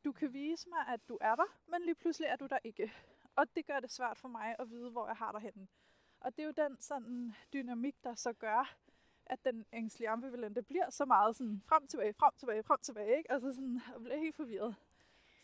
[0.04, 2.92] du kan vise mig, at du er der, men lige pludselig er du der ikke.
[3.36, 5.68] Og det gør det svært for mig at vide, hvor jeg har dig henne.
[6.20, 8.76] Og det er jo den sådan dynamik, der så gør,
[9.26, 13.32] at den ængstlige ambivalente bliver så meget sådan frem tilbage, frem tilbage, frem tilbage, ikke?
[13.32, 14.74] Altså sådan, jeg bliver helt forvirret.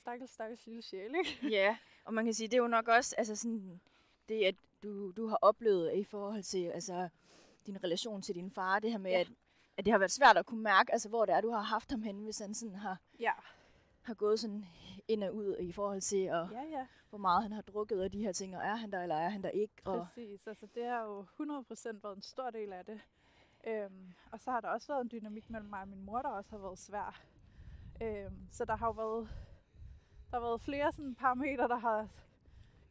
[0.00, 1.38] Stakkels, stakkels lille sjæl, ikke?
[1.56, 3.80] Ja, og man kan sige, det er jo nok også altså sådan,
[4.28, 7.08] det, at du, du har oplevet i forhold til altså,
[7.66, 9.20] din relation til din far, det her med, Ja.
[9.20, 9.28] at,
[9.76, 11.90] at det har været svært at kunne mærke, altså, hvor det er, du har haft
[11.90, 13.32] ham henne, hvis han sådan har, Ja.
[14.02, 14.66] har gået sådan
[15.08, 16.86] ind og ud i forhold til, og, Ja, ja.
[17.10, 19.28] hvor meget han har drukket af de her ting, og er han der, eller er
[19.28, 19.74] han der ikke?
[19.84, 23.00] Og, Præcis, altså det har jo 100% været en stor del af det.
[23.68, 26.28] Øhm, og så har der også været en dynamik mellem mig og min mor, der
[26.28, 27.22] også har været svær.
[28.02, 29.28] Øhm, så der har jo været,
[30.30, 32.08] der har været flere sådan parametre, der har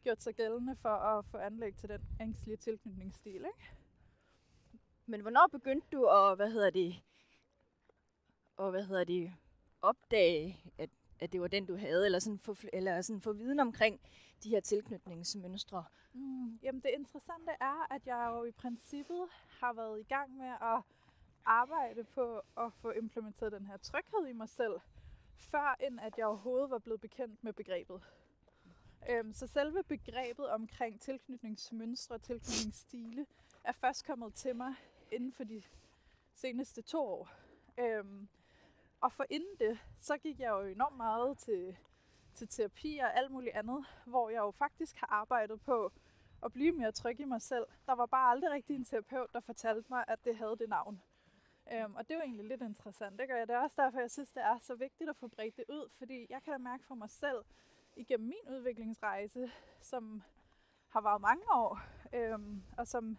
[0.02, 3.34] gjort sig gældende for at få anlæg til den ængstlige tilknytningsstil.
[3.34, 3.70] Ikke?
[5.06, 7.02] Men hvornår begyndte du at, hvad hedder det,
[8.56, 9.32] og hvad hedder det,
[9.82, 13.60] opdage, at, at det var den, du havde, eller sådan få, eller sådan få viden
[13.60, 14.00] omkring
[14.42, 15.84] de her tilknytningsmønstre?
[16.12, 19.28] Mm, jamen det interessante er, at jeg jo i princippet
[19.60, 20.82] har været i gang med at
[21.44, 24.80] arbejde på at få implementeret den her tryghed i mig selv,
[25.36, 28.02] før end at jeg overhovedet var blevet bekendt med begrebet.
[29.10, 33.26] Øhm, så selve begrebet omkring tilknytningsmønstre og tilknytningsstile
[33.64, 34.74] er først kommet til mig
[35.12, 35.62] inden for de
[36.34, 37.28] seneste to år.
[37.78, 38.28] Øhm,
[39.00, 41.76] og for inden det, så gik jeg jo enormt meget til,
[42.38, 45.92] til terapi og alt muligt andet, hvor jeg jo faktisk har arbejdet på
[46.44, 47.66] at blive mere tryg i mig selv.
[47.86, 51.02] Der var bare aldrig rigtig en terapeut, der fortalte mig, at det havde det navn.
[51.72, 53.18] Øhm, og det var egentlig lidt interessant.
[53.18, 53.48] Det, Og jeg.
[53.48, 55.88] det er også derfor, jeg synes, det er så vigtigt at få bredt det ud,
[55.98, 57.44] fordi jeg kan da mærke for mig selv,
[57.96, 60.22] igennem min udviklingsrejse, som
[60.88, 61.80] har varet mange år,
[62.12, 63.18] øhm, og som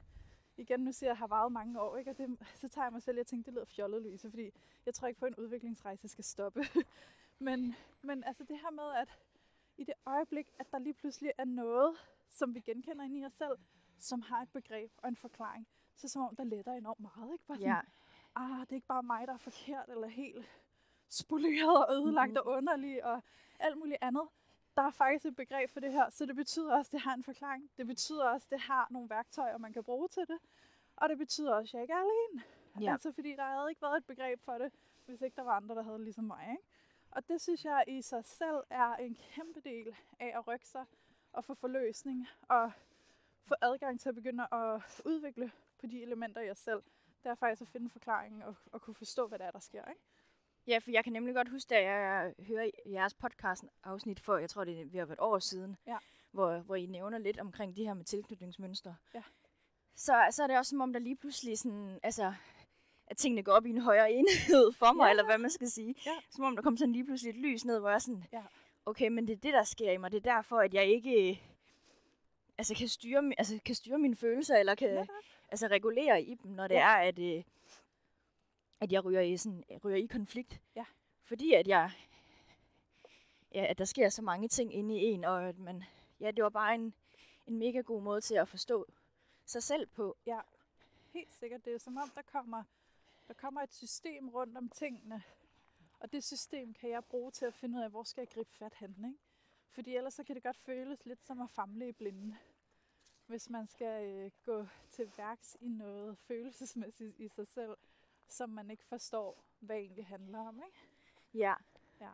[0.58, 2.12] igen nu siger jeg, har varet mange år, ikke?
[2.12, 4.52] og det, så tager jeg mig selv, jeg tænkte, det lyder fjollet, Louise, fordi
[4.86, 6.62] jeg tror ikke på, at en udviklingsrejse skal stoppe.
[7.40, 9.20] men, men altså det her med, at
[9.78, 11.98] i det øjeblik, at der lige pludselig er noget,
[12.30, 13.58] som vi genkender ind i os selv,
[14.00, 17.34] som har et begreb og en forklaring, så som om der letter enormt meget.
[17.34, 17.46] Ikke?
[17.48, 17.80] Bare sådan, ja.
[18.36, 20.46] ah, det er ikke bare mig, der er forkert, eller helt
[21.10, 22.48] spoleret og ødelagt mm-hmm.
[22.48, 23.22] og underlig, og
[23.60, 24.28] alt muligt andet
[24.80, 27.14] der er faktisk et begreb for det her, så det betyder også, at det har
[27.14, 27.70] en forklaring.
[27.78, 30.38] Det betyder også, at det har nogle værktøjer, man kan bruge til det.
[30.96, 32.44] Og det betyder også, at jeg ikke er alene.
[32.82, 32.92] Ja.
[32.92, 34.72] Altså fordi der havde ikke været et begreb for det,
[35.06, 36.48] hvis ikke der var andre, der havde ligesom mig.
[36.52, 36.64] Ikke?
[37.12, 40.86] Og det synes jeg i sig selv er en kæmpe del af at rykke sig
[41.34, 42.72] og få forløsning og
[43.42, 46.84] få adgang til at begynde at udvikle på de elementer i os selv.
[47.24, 49.86] Det er faktisk at finde forklaringen og, og kunne forstå, hvad det er, der sker.
[49.86, 50.02] Ikke?
[50.68, 54.64] Ja, for jeg kan nemlig godt huske, at jeg hører jeres podcast-afsnit for, jeg tror,
[54.64, 55.98] det er ved at være et år siden, ja.
[56.32, 58.96] hvor, hvor I nævner lidt omkring de her med tilknytningsmønstre.
[59.14, 59.24] Ja.
[59.96, 62.34] Så, så er det også som om, der lige pludselig sådan, altså,
[63.10, 65.10] at tingene går op i en højere enhed for mig, ja.
[65.10, 65.96] eller hvad man skal sige.
[66.06, 66.12] Ja.
[66.30, 68.42] Som om der kommer sådan lige pludselig et lys ned, hvor jeg sådan, ja.
[68.86, 70.12] okay, men det er det, der sker i mig.
[70.12, 71.42] Det er derfor, at jeg ikke
[72.58, 75.06] altså, kan, styre, altså, kan styre mine følelser, eller kan ja.
[75.50, 76.82] altså, regulere i dem, når det ja.
[76.82, 77.44] er, at, øh,
[78.80, 80.60] at jeg ryger i, sådan, ryger i konflikt.
[80.76, 80.86] Ja.
[81.24, 81.92] Fordi at jeg,
[83.54, 85.84] ja, at der sker så mange ting inde i en, og at man,
[86.20, 86.94] ja, det var bare en,
[87.48, 88.86] en mega god måde til at forstå
[89.46, 90.18] sig selv på.
[90.26, 90.40] Ja,
[91.14, 91.66] helt sikkert.
[91.66, 92.64] Det er som om, der kommer,
[93.30, 95.24] der kommer et system rundt om tingene,
[96.00, 98.52] og det system kan jeg bruge til at finde ud af, hvor skal jeg gribe
[98.52, 99.20] fat hen, ikke?
[99.70, 102.38] Fordi ellers så kan det godt føles lidt som at famle i blinde.
[103.28, 107.78] Hvis man skal øh, gå til værks i noget følelsesmæssigt i sig selv,
[108.28, 110.80] som man ikke forstår, hvad det egentlig handler om, ikke?
[111.34, 111.56] Ja.
[112.02, 112.12] Ja.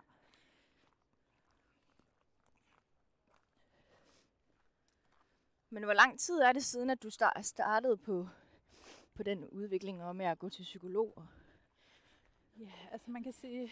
[5.70, 7.10] Men hvor lang tid er det siden, at du
[7.42, 8.28] startede på,
[9.16, 11.24] på den udvikling og med at gå til psykolog?
[12.60, 13.72] Ja, altså man kan sige,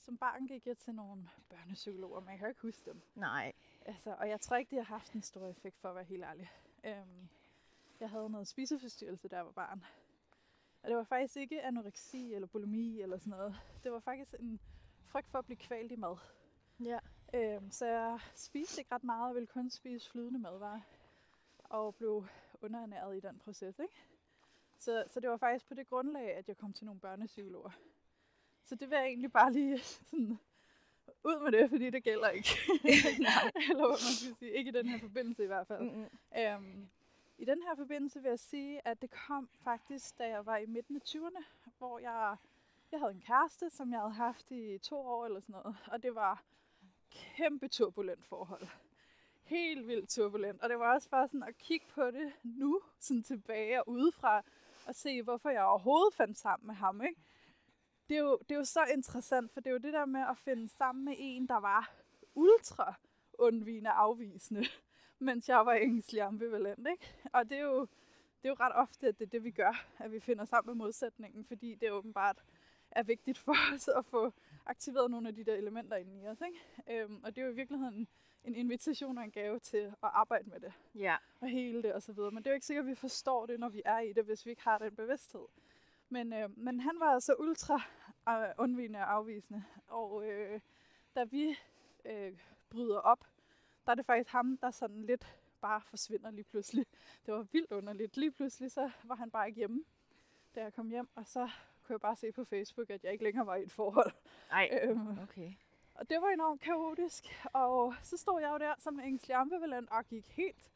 [0.00, 3.00] som barn gik jeg til nogle børnepsykologer, men jeg kan ikke huske dem.
[3.14, 3.52] Nej.
[3.86, 6.24] Altså, og jeg tror ikke, det har haft en stor effekt, for at være helt
[6.24, 6.50] ærlig.
[6.84, 7.28] Øhm,
[8.00, 9.84] jeg havde noget spiseforstyrrelse, da jeg var barn.
[10.82, 13.56] Og det var faktisk ikke anoreksi eller bulimi eller sådan noget.
[13.84, 14.60] Det var faktisk en
[15.06, 16.16] frygt for at blive kvalt i mad.
[16.80, 16.98] Ja.
[17.34, 20.80] Øhm, så jeg spiste ikke ret meget og ville kun spise flydende madvarer.
[21.64, 22.26] Og blev
[22.60, 23.94] underernæret i den proces, ikke?
[24.78, 27.70] Så, så det var faktisk på det grundlag, at jeg kom til nogle børnepsykologer.
[28.64, 29.78] Så det vil jeg egentlig bare lige
[30.10, 30.38] sådan,
[31.24, 32.48] ud med det, fordi det gælder ikke.
[33.70, 34.50] Eller hvad man skal sige.
[34.50, 35.82] Ikke i den her forbindelse i hvert fald.
[35.82, 36.08] Mm-hmm.
[36.38, 36.88] Øhm,
[37.38, 40.66] i den her forbindelse vil jeg sige, at det kom faktisk, da jeg var i
[40.66, 41.44] midten af 20'erne,
[41.78, 42.36] hvor jeg,
[42.92, 45.76] jeg havde en kæreste, som jeg havde haft i to år eller sådan noget.
[45.86, 46.42] Og det var
[47.10, 48.66] kæmpe turbulent forhold.
[49.42, 50.60] Helt vildt turbulent.
[50.60, 54.42] Og det var også bare sådan at kigge på det nu, sådan tilbage og udefra,
[54.86, 57.02] og se, hvorfor jeg overhovedet fandt sammen med ham.
[57.02, 57.20] Ikke?
[58.08, 60.20] Det, er jo, det er jo så interessant, for det er jo det der med
[60.20, 61.90] at finde sammen med en, der var
[62.34, 62.94] ultra
[63.38, 64.64] undvigende afvisende
[65.18, 66.88] mens jeg var ængstelig ambivalent.
[66.90, 67.14] Ikke?
[67.32, 67.80] Og det er, jo,
[68.42, 70.76] det er jo ret ofte, at det er det, vi gør, at vi finder sammen
[70.76, 72.44] med modsætningen, fordi det åbenbart
[72.90, 74.32] er vigtigt for os at få
[74.66, 76.38] aktiveret nogle af de der elementer inde i os.
[76.40, 77.02] Ikke?
[77.02, 78.08] Øhm, og det er jo i virkeligheden
[78.44, 80.72] en invitation og en gave til at arbejde med det.
[80.94, 81.16] Ja.
[81.40, 82.30] Og hele det og så videre.
[82.30, 84.24] Men det er jo ikke sikkert, at vi forstår det, når vi er i det,
[84.24, 85.46] hvis vi ikke har den bevidsthed.
[86.08, 87.80] Men, øh, men han var altså ultra
[88.28, 89.64] øh, undvigende og afvisende.
[89.86, 90.60] Og øh,
[91.16, 91.58] da vi
[92.04, 92.32] øh,
[92.70, 93.24] bryder op,
[93.86, 96.86] der er det faktisk ham, der sådan lidt bare forsvinder lige pludselig.
[97.26, 98.16] Det var vildt underligt.
[98.16, 99.84] Lige pludselig så var han bare ikke hjemme,
[100.54, 101.48] da jeg kom hjem, og så
[101.86, 104.12] kunne jeg bare se på Facebook, at jeg ikke længere var i et forhold.
[104.50, 105.52] Nej, øhm, okay.
[105.94, 110.06] Og det var enormt kaotisk, og så stod jeg jo der som ængstelig ambivalent og
[110.06, 110.70] gik helt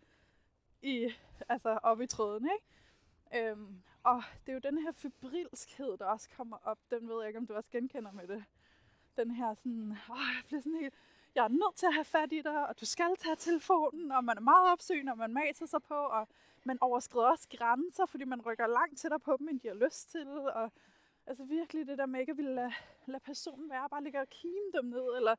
[0.83, 1.12] i,
[1.49, 3.51] altså op i tråden, ikke?
[3.51, 6.79] Øhm, og det er jo den her febrilskhed, der også kommer op.
[6.90, 8.44] Den ved jeg ikke, om du også genkender med det.
[9.16, 10.94] Den her sådan, åh, jeg bliver sådan helt,
[11.35, 14.25] jeg er nødt til at have fat i dig, og du skal tage telefonen, og
[14.25, 16.29] man er meget opsøgende, og man maser sig på, og
[16.64, 20.11] man overskrider også grænser, fordi man rykker langt tættere på dem, end de har lyst
[20.11, 20.73] til, og
[21.26, 22.72] altså virkelig det der med ikke at ville lade,
[23.06, 25.35] lade personen være, bare ligge og kime dem ned, eller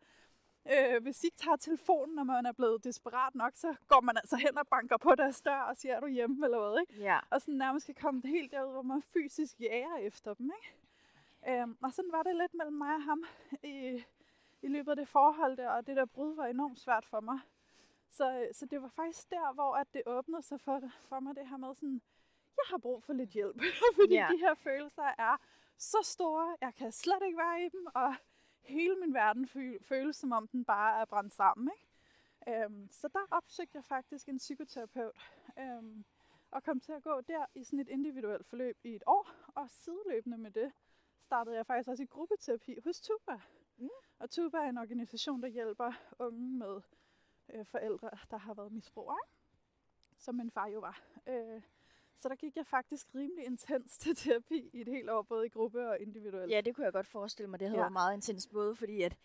[0.71, 4.17] øh, hvis de ikke tager telefonen, når man er blevet desperat nok, så går man
[4.17, 7.03] altså hen og banker på deres dør og siger, er du hjemme, eller hvad, ikke?
[7.03, 7.19] Ja.
[7.29, 10.75] Og sådan nærmest kan komme helt derud, hvor man fysisk jager efter dem, ikke?
[11.61, 13.23] Øhm, og sådan var det lidt mellem mig og ham
[13.63, 14.03] i,
[14.61, 17.39] i løbet af det forhold der, og det der brud var enormt svært for mig.
[18.09, 21.47] Så, så det var faktisk der, hvor at det åbnede sig for, for mig, det
[21.49, 22.01] her med sådan,
[22.57, 23.61] jeg har brug for lidt hjælp,
[24.01, 24.27] fordi Ja.
[24.31, 25.37] de her følelser er
[25.81, 28.15] så store, jeg kan slet ikke være i dem, og
[28.63, 31.71] hele min verden fø- føles som om den bare er brændt sammen.
[31.73, 32.63] Ikke?
[32.63, 36.05] Øhm, så der opsøgte jeg faktisk en psykoterapeut, øhm,
[36.51, 39.67] og kom til at gå der i sådan et individuelt forløb i et år, og
[39.69, 40.71] sideløbende med det
[41.23, 43.41] startede jeg faktisk også i gruppeterapi hos Tuba.
[43.77, 43.89] Mm.
[44.19, 46.81] Og Tuba er en organisation, der hjælper unge med
[47.49, 49.21] øh, forældre, der har været misbrugere,
[50.17, 51.01] som min far jo var.
[51.27, 51.61] Øh,
[52.21, 55.49] så der gik jeg faktisk rimelig intens til terapi i et helt år, både i
[55.49, 56.51] gruppe og individuelt.
[56.51, 57.59] Ja, det kunne jeg godt forestille mig.
[57.59, 57.83] Det havde Ja.
[57.83, 59.17] været meget intens, både fordi at,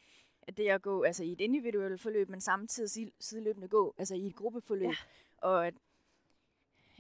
[0.43, 4.15] at det at gå altså, i et individuelt forløb, men samtidig sid- sideløbende gå altså,
[4.15, 4.89] i et gruppeforløb.
[4.89, 4.95] Ja.
[5.39, 5.75] Og at,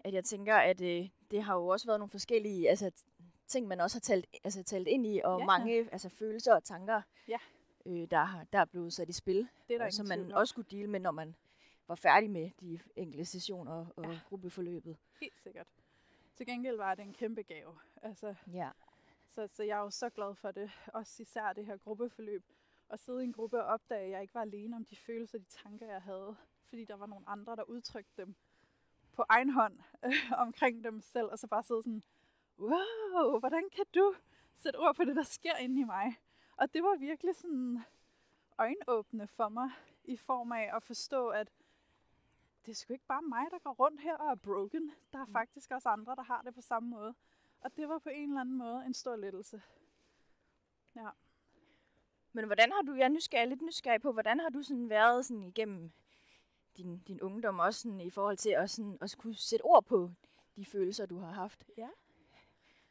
[0.04, 2.90] at jeg tænker, at øh, det har jo også været nogle forskellige altså,
[3.46, 5.46] ting, man også har talt, altså, talt ind i, og Ja.
[5.46, 7.38] mange altså, følelser og tanker, Ja.
[7.86, 10.32] øh, der, har, der er blevet sat i spil, det er der og som man
[10.32, 11.36] også skulle deale med, når man
[11.88, 14.18] var færdig med de enkelte sessioner og, ja.
[14.28, 14.96] gruppeforløbet.
[15.20, 15.66] Helt sikkert.
[16.36, 17.78] Til gengæld var det en kæmpe gave.
[18.02, 18.70] Altså, Ja.
[19.28, 20.70] Så, så jeg er jo så glad for det.
[20.86, 22.44] Også især det her gruppeforløb.
[22.90, 25.38] At sidde i en gruppe og opdage, at jeg ikke var alene om de følelser
[25.38, 26.36] og de tanker, jeg havde.
[26.68, 28.34] Fordi der var nogle andre, der udtrykte dem
[29.12, 31.26] på egen hånd øh, omkring dem selv.
[31.26, 32.02] Og så bare sidde sådan,
[32.58, 34.14] wow, hvordan kan du
[34.56, 36.16] sætte ord på det, der sker inde i mig?
[36.56, 37.82] Og det var virkelig sådan
[38.58, 39.70] øjenåbne for mig
[40.04, 41.48] i form af at forstå, at
[42.66, 44.92] det er sgu ikke bare mig, der går rundt her og er broken.
[45.12, 45.32] Der er Mm.
[45.32, 47.14] faktisk også andre, der har det på samme måde.
[47.60, 49.62] Og det var på en eller anden måde en stor lettelse.
[50.96, 51.08] Ja.
[52.32, 55.26] Men hvordan har du, jeg er nysgerrig, lidt nysgerrig på, hvordan har du sådan været
[55.26, 55.92] sådan igennem
[56.76, 60.10] din, din ungdom, også sådan i forhold til at, sådan, at kunne sætte ord på
[60.56, 61.64] de følelser, du har haft?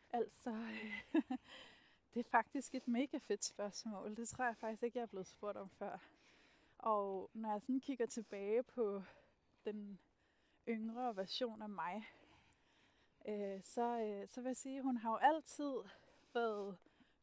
[0.09, 0.49] Altså,
[2.13, 4.15] det er faktisk et mega fedt spørgsmål.
[4.15, 5.97] Det tror jeg faktisk ikke, jeg er blevet spurgt om før.
[6.77, 9.03] Og når jeg sådan kigger tilbage på
[9.65, 9.99] den
[10.67, 12.09] yngre version af mig,
[13.27, 15.73] øh, så, øh, så vil jeg sige, at hun har jo altid
[16.33, 16.77] været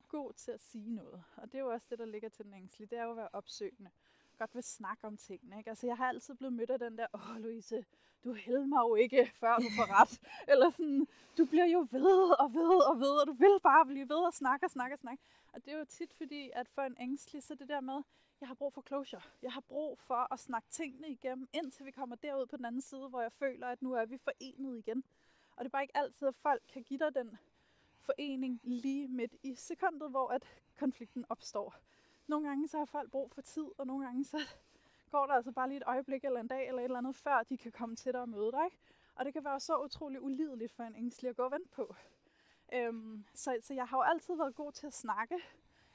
[0.09, 1.24] god til at sige noget.
[1.37, 2.88] Og det er jo også det, der ligger til den ængstlige.
[2.88, 3.90] Det er jo at være opsøgende.
[4.38, 5.59] Godt vil snakke om tingene.
[5.59, 5.70] Ikke?
[5.70, 7.85] Altså, jeg har altid blevet mødt af den der, åh Louise,
[8.24, 10.20] du hælder mig jo ikke, før du får ret.
[10.52, 11.07] Eller sådan,
[11.38, 14.33] du bliver jo ved og ved og ved, og du vil bare blive ved og
[14.33, 15.22] snakke og snakke og snakke.
[15.52, 18.02] Og det er jo tit fordi, at for en ængstelig, så det der med,
[18.42, 19.22] jeg har brug for closure.
[19.42, 22.81] Jeg har brug for at snakke tingene igennem, indtil vi kommer derud på den anden
[22.81, 25.05] side, hvor jeg føler, at nu er vi forenet igen.
[25.57, 27.38] Og det er bare ikke altid, at folk kan give dig den
[28.00, 30.42] forening lige midt i sekundet, hvor at
[30.78, 31.74] konflikten opstår.
[32.26, 34.38] Nogle gange så har folk brug for tid, og nogle gange så
[35.11, 37.42] går der altså bare lige et øjeblik eller en dag eller et eller andet, før
[37.42, 38.64] de kan komme til dig og møde dig.
[38.64, 38.78] Ikke?
[39.14, 41.94] Og det kan være så utrolig ulideligt for en ængstelig at gå og vente på.
[42.72, 45.35] Øhm, så, så jeg har jo altid været god til at snakke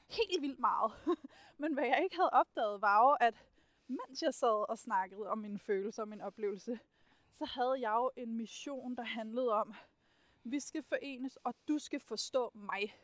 [0.07, 0.91] helt vildt meget.
[1.57, 3.45] Men hvad jeg ikke havde opdaget var jo, at
[3.87, 6.79] mens jeg sad og snakkede om mine følelser og min oplevelse,
[7.33, 9.73] så havde jeg jo en mission, der handlede om,
[10.43, 12.95] vi skal forenes, og du skal forstå mig.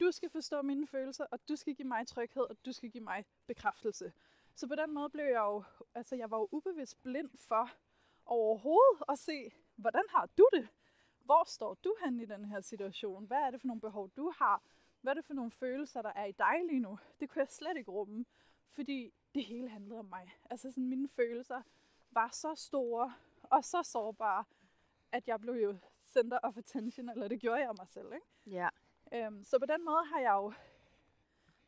[0.00, 3.04] Du skal forstå mine følelser, og du skal give mig tryghed, og du skal give
[3.04, 4.12] mig bekræftelse.
[4.54, 5.64] Så på den måde blev jeg jo,
[5.94, 7.70] altså jeg var jo ubevidst blind for
[8.26, 10.68] overhovedet at se, hvordan har du det?
[11.24, 13.24] Hvor står du hen i den her situation?
[13.24, 14.62] Hvad er det for nogle behov, du har?
[15.00, 16.98] Hvad er det for nogle følelser, der er i dig lige nu?
[17.20, 18.24] Det kunne jeg slet ikke rumme,
[18.68, 20.30] fordi det hele handlede om mig.
[20.50, 21.62] Altså sådan, mine følelser
[22.10, 24.44] var så store og så sårbare,
[25.12, 28.12] at jeg blev jo center of attention, eller det gjorde jeg mig selv.
[28.14, 28.26] Ikke?
[28.46, 28.68] Ja.
[29.12, 30.52] Øhm, så på den måde har jeg jo,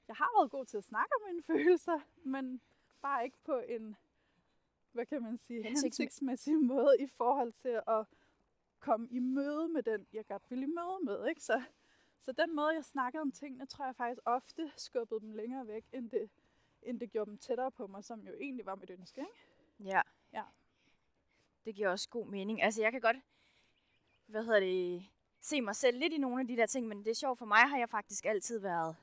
[0.09, 2.61] jeg har været god til at snakke om mine følelser, men
[3.03, 3.97] bare ikke på en,
[4.93, 8.07] hvad kan man sige, Hensigtsmæ- hensigtsmæssig måde i forhold til at
[8.81, 11.27] komme i møde med den, jeg godt ville i møde med.
[11.29, 11.41] Ikke?
[11.41, 11.63] Så,
[12.25, 15.85] så den måde, jeg snakkede om tingene, tror jeg faktisk ofte skubbede dem længere væk,
[15.93, 16.31] end det,
[16.83, 19.21] end det gjorde dem tættere på mig, som jo egentlig var mit ønske.
[19.21, 19.91] Ikke?
[19.91, 20.03] Ja.
[20.33, 20.43] Ja.
[21.65, 22.63] Det giver også god mening.
[22.63, 23.17] Altså, jeg kan godt,
[24.27, 25.07] hvad hedder det,
[25.41, 27.47] se mig selv lidt i nogle af de der ting, men det er sjovt for
[27.47, 28.97] mig, har jeg faktisk altid været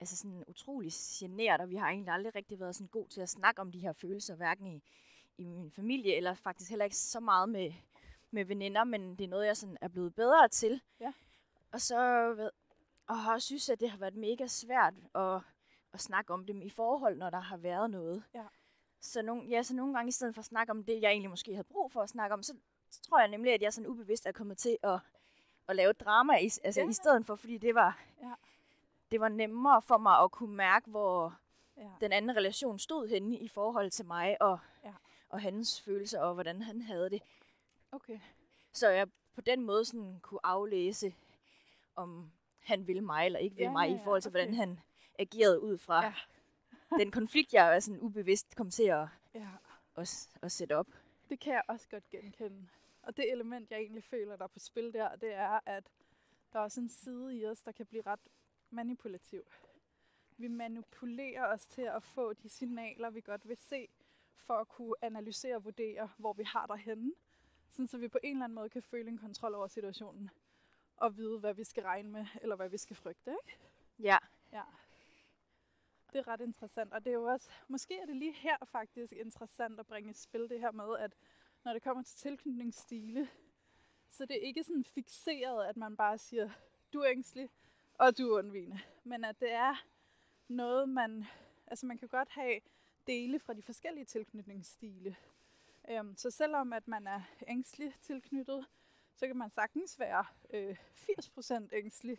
[0.00, 3.28] altså sådan utrolig generet, og vi har egentlig aldrig rigtig været sådan god til at
[3.28, 4.82] snakke om de her følelser, hverken i,
[5.38, 7.72] i min familie, eller faktisk heller ikke så meget med,
[8.30, 10.80] med veninder, men det er noget, jeg sådan er blevet bedre til.
[11.00, 11.12] Ja.
[11.72, 12.50] Og så ved,
[13.06, 15.40] og har synes, at det har været mega svært at,
[15.92, 18.22] at snakke om dem i forhold, når der har været noget.
[18.34, 18.44] Ja.
[19.00, 21.30] Så, nogle, ja, så nogle gange i stedet for at snakke om det, jeg egentlig
[21.30, 22.54] måske havde brug for at snakke om, så,
[22.90, 24.98] så tror jeg nemlig, at jeg sådan ubevidst er kommet til at,
[25.68, 26.88] at lave drama i, altså Ja.
[26.88, 28.32] i stedet for, fordi det var, Ja.
[29.10, 31.34] det var nemmere for mig at kunne mærke, hvor
[31.76, 31.88] Ja.
[32.00, 34.92] den anden relation stod henne i forhold til mig og, Ja.
[35.28, 37.22] og hans følelser og hvordan han havde det.
[37.92, 38.18] Okay.
[38.72, 41.14] Så jeg på den måde sådan kunne aflæse,
[41.96, 44.38] om han ville mig eller ikke ville Ja, mig, ja, i forhold til, okay.
[44.38, 44.80] hvordan han
[45.18, 46.14] agerede ud fra Ja.
[47.00, 49.48] den konflikt, jeg er sådan ubevidst kom til at, Ja.
[49.96, 50.86] at, at sætte op.
[51.28, 52.68] Det kan jeg også godt genkende.
[53.02, 55.84] Og det element, jeg egentlig føler, der er på spil der, det er, at
[56.52, 58.20] der er også en side i os, der kan blive ret
[58.70, 59.42] manipulativ.
[60.38, 63.88] Vi manipulerer os til at få de signaler, vi godt vil se,
[64.36, 67.12] for at kunne analysere og vurdere, hvor vi har derhenne.
[67.70, 70.30] Sådan så vi på en eller anden måde kan føle en kontrol over situationen.
[70.96, 73.30] Og vide, hvad vi skal regne med, eller hvad vi skal frygte.
[73.30, 73.58] Ikke?
[73.98, 74.18] Ja,
[74.52, 74.62] Ja.
[76.12, 79.12] Det er ret interessant, og det er jo også, måske er det lige her faktisk
[79.12, 81.12] interessant at bringe i spil det her med, at
[81.64, 83.28] når det kommer til tilknytningsstile,
[84.08, 86.50] så det er ikke sådan fixeret, at man bare siger,
[86.92, 87.50] du er ængstelig,
[87.94, 88.80] og du er undvigende.
[89.04, 89.84] Men at det er
[90.48, 91.24] noget, man,
[91.66, 92.60] altså man kan godt have
[93.06, 95.16] dele fra de forskellige tilknytningsstile.
[95.88, 98.66] Øhm, så selvom at man er ængstelig tilknyttet,
[99.16, 102.18] så kan man sagtens være øh, 80% ængstelig,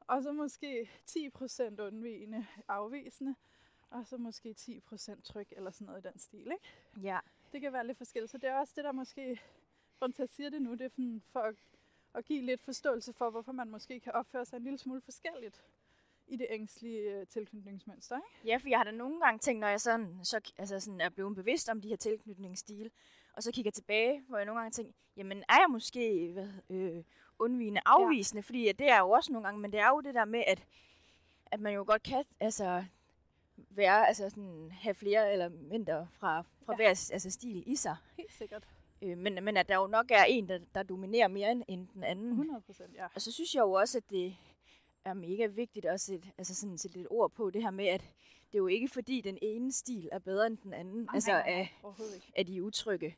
[0.00, 3.34] og så måske 10% undvigende afvisende,
[3.90, 6.52] og så måske 10% tryg eller sådan noget i den stil.
[6.52, 6.68] Ikke?
[7.02, 7.18] ja,
[7.52, 8.32] Det kan være lidt forskelligt.
[8.32, 9.40] Så det er også det, der måske,
[9.98, 11.54] grund til at sige det nu, det er for at,
[12.14, 15.64] at give lidt forståelse for, hvorfor man måske kan opføre sig en lille smule forskelligt
[16.26, 18.16] i det ængstlige øh, tilknytningsmønster.
[18.16, 18.48] Ikke?
[18.48, 21.08] Ja, for jeg har da nogle gange tænkt, når jeg sådan, så, altså sådan er
[21.08, 22.90] blevet bevidst om de her tilknytningsstile,
[23.32, 27.04] og så kigger tilbage, hvor jeg nogle gange tænker, jamen er jeg måske hvad, øh,
[27.38, 28.38] undvigende afvisende?
[28.40, 28.46] Ja.
[28.46, 30.42] Fordi at det er jo også nogle gange, men det er jo det der med,
[30.46, 30.64] at,
[31.46, 32.84] at man jo godt kan altså,
[33.56, 36.76] være, altså sådan, have flere elementer fra, fra Ja.
[36.76, 37.96] hver altså, stil i sig.
[38.16, 38.68] Helt sikkert.
[39.02, 41.88] Øh, men, men at der jo nok er en, der, der dominerer mere end, end
[41.94, 42.30] den anden.
[42.30, 43.06] 100 procent, ja.
[43.14, 44.36] Og så synes jeg jo også, at det
[45.04, 48.04] er mega vigtigt at sætte, altså sådan sætte lidt ord på det her med, at
[48.52, 51.30] det er jo ikke fordi, den ene stil er bedre end den anden, Nej, altså
[51.30, 52.32] nej, nej, Overhovedet ikke.
[52.36, 53.16] af de utrygge.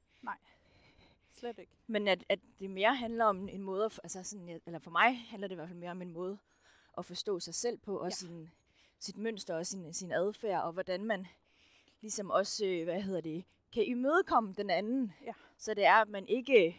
[1.32, 1.72] Slet ikke.
[1.86, 5.18] Men at, at det mere handler om en måde, at, altså sådan, eller for mig
[5.28, 6.38] handler det i hvert fald mere om en måde
[6.98, 8.06] at forstå sig selv på, og Ja.
[8.06, 8.10] ja.
[8.10, 8.50] sin,
[8.98, 11.26] sit mønster og sin, sin adfærd, og hvordan man
[12.00, 15.12] ligesom også, øh, hvad hedder det, kan imødekomme den anden.
[15.24, 15.32] Ja.
[15.58, 16.76] Så det er, at man ikke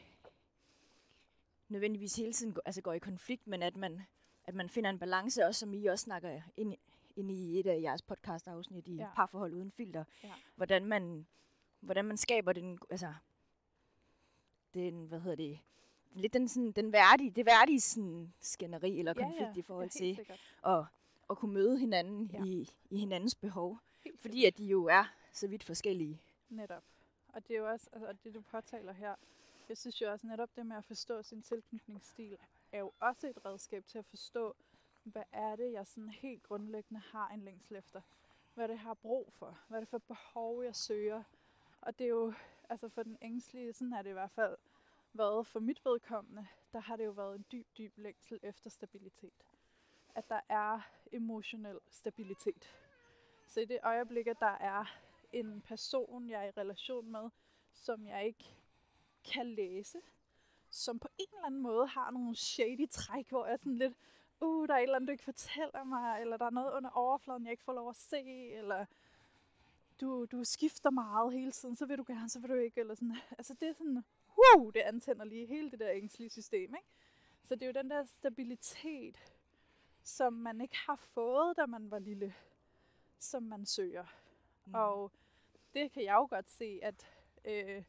[1.70, 4.02] nødvendigvis hele tiden går, altså går i konflikt, men at man,
[4.44, 6.74] at man finder en balance, også som I også snakker ind,
[7.15, 9.04] i- ind i et af jeres podcast-afsnit i Ja.
[9.04, 9.10] ja.
[9.15, 10.04] Parforhold Uden Filter.
[10.23, 10.34] Ja.
[10.56, 11.28] Hvordan, man,
[11.80, 13.13] hvordan man skaber den, altså,
[14.73, 15.60] den, hvad hedder det,
[16.13, 20.19] lidt den, sådan, den værdige, det værdige sådan, skænderi eller konflikt i forhold ja, til
[20.65, 20.84] at,
[21.30, 22.38] at kunne møde hinanden Ja.
[22.39, 22.45] ja.
[22.45, 23.80] i, i hinandens behov.
[24.04, 26.21] Helt Fordi at de jo er så vidt forskellige.
[26.49, 26.84] Netop.
[27.30, 29.15] Og det er jo også, altså og det du påtaler her,
[29.69, 32.38] jeg synes jo også netop det med at forstå sin tilknytningsstil,
[32.71, 34.56] er jo også et redskab til at forstå,
[35.06, 38.02] hvad er det, jeg sådan helt grundlæggende har en længsel efter.
[38.54, 39.60] Hvad er det, jeg har brug for?
[39.68, 41.24] Hvad er det for behov, jeg søger?
[41.82, 42.34] Og det er jo,
[42.70, 44.58] altså for den ængstlige, sådan har det i hvert fald
[45.13, 49.46] været for mit vedkommende, der har det jo været en dyb, dyb længsel efter stabilitet.
[50.15, 52.76] At der er emotionel stabilitet.
[53.48, 54.86] Så i det øjeblik, at der er
[55.32, 57.30] en person, jeg er i relation med,
[57.74, 58.56] som jeg ikke
[59.34, 59.98] kan læse,
[60.70, 63.94] som på en eller anden måde har nogle shady træk, hvor jeg sådan lidt,
[64.41, 66.89] uh, der er et eller andet, du ikke fortæller mig, eller der er noget under
[66.89, 68.86] overfladen, jeg ikke får lov at se, eller
[70.02, 72.95] du, du skifter meget hele tiden, så vil du gerne, så vil du ikke, eller
[72.95, 73.17] sådan.
[73.38, 74.04] Altså det er sådan,
[74.38, 76.88] wow, det antænder lige hele det der ængstlige system, ikke?
[77.43, 79.34] Så det er jo den der stabilitet,
[80.04, 82.36] som man ikke har fået, da man var lille,
[83.20, 84.05] som man søger.
[84.66, 84.74] Mm.
[84.74, 85.12] Og
[85.74, 87.07] det kan jeg jo godt se, at
[87.45, 87.84] øh,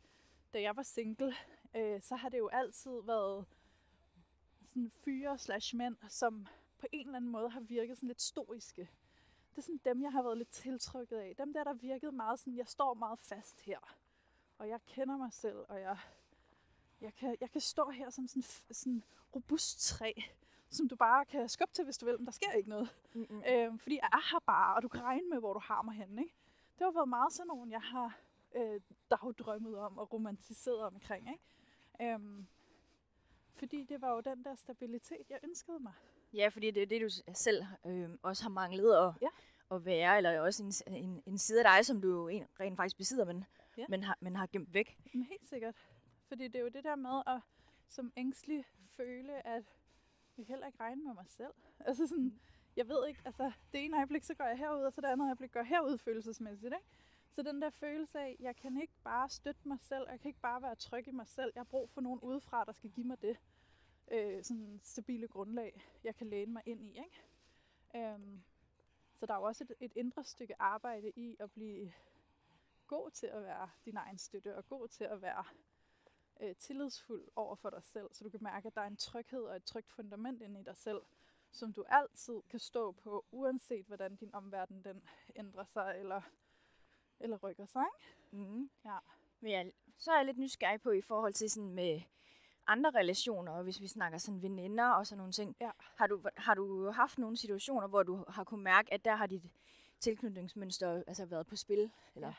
[0.52, 1.34] da jeg var single,
[1.74, 3.46] øh, så har det jo altid været
[4.76, 6.46] sådan fyre slash mænd, som
[6.78, 8.90] på en eller anden måde har virket sådan lidt stoiske.
[9.50, 11.34] Det er sådan dem, jeg har været lidt tiltrykket af.
[11.38, 13.78] Dem der, der virkede meget sådan, jeg står meget fast her.
[14.58, 15.98] Og jeg kender mig selv, og jeg,
[17.00, 19.04] jeg, kan, jeg kan stå her som sådan, sådan
[19.34, 20.12] robust træ,
[20.70, 22.88] som du bare kan skubbe til, hvis du vil, men der sker ikke noget.
[23.14, 23.42] Mm-mm.
[23.48, 25.94] Øh, fordi jeg er her bare, og du kan regne med, hvor du har mig
[25.94, 26.22] henne.
[26.22, 26.34] Ikke?
[26.78, 28.18] Det har været meget sådan nogle, jeg har
[28.54, 31.28] øh, dagdrømmet om og romantiseret omkring.
[31.28, 32.14] Ikke?
[32.14, 32.46] Øhm,
[33.58, 35.92] fordi det var jo den der stabilitet, jeg ønskede mig.
[36.32, 39.28] Ja, fordi det er det, du selv øh, også har manglet at, ja.
[39.70, 42.28] at være, eller også en, en, en side af dig, som du jo
[42.60, 43.44] rent faktisk besidder, men,
[43.76, 43.84] ja.
[43.88, 44.98] men, har, men har gemt væk.
[45.14, 45.74] Men helt sikkert.
[46.28, 47.40] Fordi det er jo det der med at
[47.88, 49.64] som ængstelig føle, at
[50.38, 51.54] jeg heller ikke regne med mig selv.
[51.86, 52.40] Altså sådan, mm.
[52.76, 55.26] jeg ved ikke, altså det ene øjeblik, så går jeg herud, og så det andet
[55.26, 56.86] øjeblik går jeg herud følelsesmæssigt, ikke?
[57.36, 60.40] Så den der følelse af, jeg kan ikke bare støtte mig selv, jeg kan ikke
[60.40, 63.06] bare være tryg i mig selv, jeg har brug for nogen udefra, der skal give
[63.06, 63.36] mig det
[64.10, 66.88] øh, sådan stabile grundlag, jeg kan læne mig ind i.
[66.88, 67.22] Ikke?
[67.96, 68.42] Øhm,
[69.14, 71.92] så der er jo også et, et indre stykke arbejde i at blive
[72.86, 75.44] god til at være din egen støtte, og god til at være
[76.40, 79.42] øh, tillidsfuld over for dig selv, så du kan mærke, at der er en tryghed
[79.42, 81.02] og et trygt fundament inde i dig selv,
[81.50, 86.22] som du altid kan stå på, uanset hvordan din omverden den ændrer sig eller,
[87.20, 87.84] eller rykker sig.
[88.32, 88.44] Ikke?
[88.44, 88.70] Mm.
[88.84, 88.98] Ja.
[89.40, 92.00] Men jeg, så er jeg lidt nysgerrig på i forhold til sådan med
[92.66, 95.56] andre relationer, og hvis vi snakker sådan veninder og sådan nogle ting.
[95.60, 95.70] Ja.
[95.78, 99.26] Har, du, har du haft nogle situationer, hvor du har kunnet mærke, at der har
[99.26, 99.42] dit
[100.00, 101.90] tilknytningsmønster altså været på spil?
[102.14, 102.28] Eller?
[102.28, 102.34] Ja.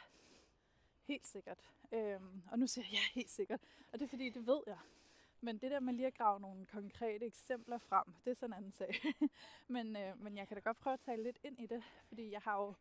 [1.08, 1.58] Helt sikkert.
[1.92, 3.62] Øhm, og nu siger jeg ja, helt sikkert.
[3.94, 4.78] Og det er fordi, det ved jeg.
[5.42, 8.58] Men det der med lige at grave nogle konkrete eksempler frem, det er sådan en
[8.58, 9.02] anden sag.
[9.76, 12.32] men, øh, men jeg kan da godt prøve at tale lidt ind i det, fordi
[12.32, 12.74] jeg har jo,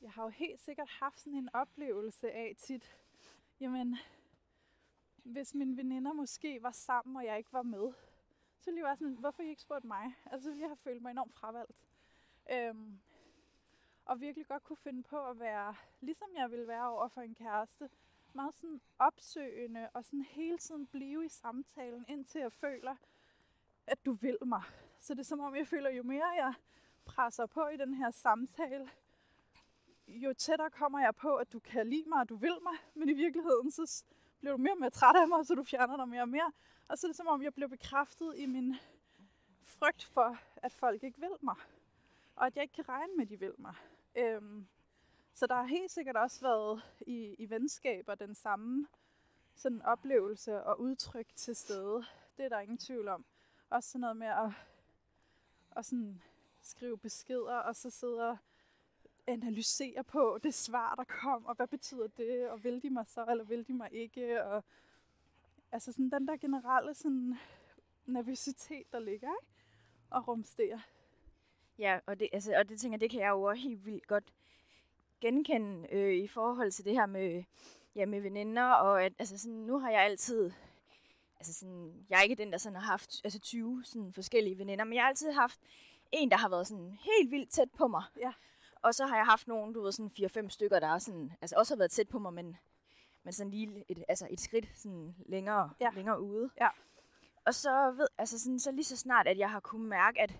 [0.00, 2.96] jeg har jo helt sikkert haft sådan en oplevelse af tit,
[3.60, 3.96] jamen,
[5.16, 7.92] hvis mine veninder måske var sammen, og jeg ikke var med,
[8.58, 10.14] så ville jeg være sådan, hvorfor I ikke spurgt mig?
[10.26, 11.76] Altså, jeg har følt mig enormt fravalgt.
[12.52, 13.00] Øhm,
[14.04, 17.34] og virkelig godt kunne finde på at være, ligesom jeg ville være over for en
[17.34, 17.90] kæreste,
[18.32, 22.96] meget sådan opsøgende og sådan hele tiden blive i samtalen, indtil jeg føler,
[23.86, 24.62] at du vil mig.
[24.98, 26.54] Så det er som om, jeg føler, jo mere jeg
[27.04, 28.90] presser på i den her samtale,
[30.08, 32.74] jo tættere kommer jeg på, at du kan lide mig, og du vil mig.
[32.94, 34.04] Men i virkeligheden, så
[34.38, 36.52] bliver du mere og mere træt af mig, så du fjerner dig mere og mere.
[36.88, 38.76] Og så er det som om, jeg bliver bekræftet i min
[39.62, 41.56] frygt for, at folk ikke vil mig.
[42.36, 43.74] Og at jeg ikke kan regne med, at de vil mig.
[44.14, 44.66] Øhm,
[45.34, 48.86] så der har helt sikkert også været i, i venskaber den samme
[49.54, 52.04] sådan oplevelse og udtryk til stede.
[52.36, 53.24] Det er der ingen tvivl om.
[53.70, 54.52] Også sådan noget med at,
[55.76, 56.22] at sådan
[56.60, 58.38] skrive beskeder, og så sidde og
[59.30, 63.24] analysere på det svar, der kom, og hvad betyder det, og vil de mig så,
[63.30, 64.64] eller vil de mig ikke, og
[65.72, 67.38] altså sådan den der generelle sådan
[68.06, 69.50] nervøsitet, der ligger, ikke?
[70.10, 70.78] og rumsterer.
[71.78, 74.32] Ja, og det, altså, og det tænker det kan jeg jo også helt vildt godt
[75.20, 77.44] genkende øh, i forhold til det her med,
[77.94, 80.50] ja, med veninder, og at, altså sådan, nu har jeg altid,
[81.36, 84.84] altså sådan, jeg er ikke den, der sådan har haft altså 20 sådan forskellige veninder,
[84.84, 85.60] men jeg har altid haft
[86.12, 88.02] en, der har været sådan helt vildt tæt på mig.
[88.20, 88.32] Ja.
[88.82, 91.56] Og så har jeg haft nogle, du ved, sådan 4-5 stykker, der er sådan, altså
[91.56, 92.56] også har været tæt på mig, men,
[93.22, 95.90] men sådan lige et, altså et skridt sådan længere, ja.
[95.94, 96.50] længere ude.
[96.60, 96.68] Ja.
[97.44, 100.32] Og så, ved, altså sådan, så lige så snart, at jeg har kunnet mærke, at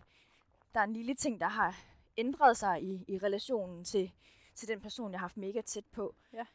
[0.74, 1.76] der er en lille ting, der har
[2.16, 4.12] ændret sig i, i relationen til,
[4.54, 6.46] til den person, jeg har haft mega tæt på, ja.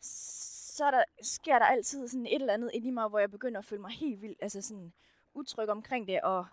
[0.00, 3.58] så der, sker der altid sådan et eller andet ind i mig, hvor jeg begynder
[3.58, 4.92] at føle mig helt vildt altså sådan
[5.34, 6.46] utryg omkring det, og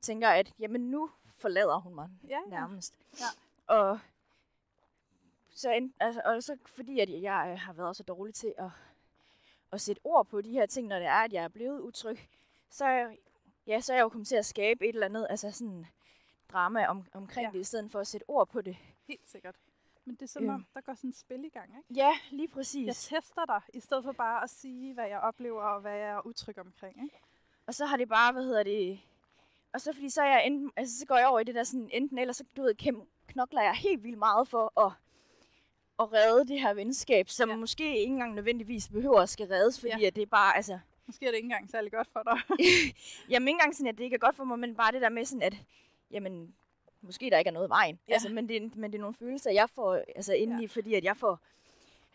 [0.00, 2.50] tænker, at jamen nu forlader hun mig ja, ja.
[2.50, 2.94] nærmest.
[3.20, 3.26] Ja.
[3.66, 3.98] Og
[5.50, 8.70] så, en, altså, og så fordi at jeg har været så dårlig til at,
[9.72, 12.18] at sætte ord på de her ting, når det er, at jeg er blevet utryg,
[12.70, 13.16] så,
[13.66, 15.86] ja, så er jeg jo kommet til at skabe et eller andet altså sådan
[16.52, 17.52] drama om, omkring ja.
[17.52, 18.76] det, i stedet for at sætte ord på det.
[19.08, 19.56] Helt sikkert.
[20.04, 20.64] Men det er som øhm.
[20.74, 21.94] der går sådan et spil i gang, ikke?
[21.94, 22.86] Ja, lige præcis.
[22.86, 26.08] Jeg tester dig, i stedet for bare at sige, hvad jeg oplever, og hvad jeg
[26.08, 27.20] er utryg omkring, ikke?
[27.66, 29.00] Og så har det bare, hvad hedder det...
[29.72, 31.64] Og så fordi så, er jeg enten, altså, så går jeg over i det der
[31.64, 34.92] sådan, enten eller så du ved, kæm, knokler jeg helt vildt meget for at,
[36.00, 37.56] at redde det her venskab, som ja.
[37.56, 40.06] måske ikke engang nødvendigvis behøver at skal reddes, fordi ja.
[40.06, 40.78] at det er bare, altså...
[41.06, 42.38] Måske er det ikke engang særlig godt for dig.
[43.30, 45.08] jamen ikke engang sådan, at det ikke er godt for mig, men bare det der
[45.08, 45.54] med sådan, at
[46.10, 46.54] jamen,
[47.02, 47.98] måske der ikke er noget vejen.
[48.08, 48.12] Ja.
[48.12, 50.66] Altså, men, det, men det er nogle følelser, jeg får altså, indeni, ja.
[50.66, 51.40] fordi at jeg får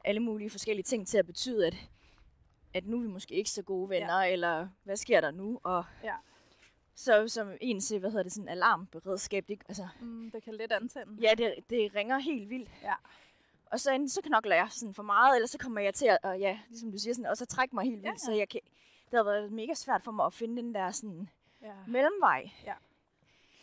[0.03, 1.75] alle mulige forskellige ting til at betyde, at,
[2.73, 4.31] at nu er vi måske ikke så gode venner, ja.
[4.31, 5.59] eller hvad sker der nu?
[5.63, 6.13] Og ja.
[6.97, 9.47] Så som en til, hvad hedder det, sådan alarmberedskab.
[9.47, 11.21] Det, altså, mm, det kan let antænde.
[11.21, 12.69] Ja, det, det ringer helt vildt.
[12.83, 12.93] Ja.
[13.65, 16.17] Og så enten så knokler jeg sådan for meget, eller så kommer jeg til at,
[16.23, 18.05] og ja, ligesom du siger, sådan, og så trække mig helt vildt.
[18.05, 18.17] Ja, ja.
[18.17, 18.61] Så jeg kan,
[19.11, 21.29] det har været mega svært for mig at finde den der sådan
[21.61, 21.73] ja.
[21.87, 22.49] mellemvej.
[22.65, 22.73] Ja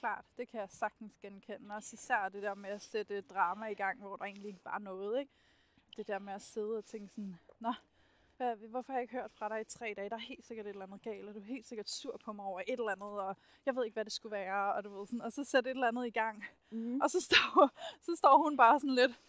[0.04, 0.24] klart.
[0.36, 1.74] Det kan jeg sagtens genkende.
[1.74, 4.78] Også især det der med at sætte drama i gang, hvor der egentlig ikke var
[4.78, 5.20] noget.
[5.20, 5.32] Ikke?
[5.96, 7.72] Det der med at sidde og tænke sådan, Nå,
[8.70, 10.08] hvorfor har jeg ikke hørt fra dig i tre dage?
[10.08, 12.32] Der er helt sikkert et eller andet galt, og du er helt sikkert sur på
[12.32, 14.98] mig over et eller andet, og jeg ved ikke, hvad det skulle være, og du
[14.98, 16.44] ved sådan, og så sætte et eller andet i gang.
[16.70, 17.00] Mm.
[17.00, 17.70] Og så står,
[18.00, 19.20] så står hun bare sådan lidt,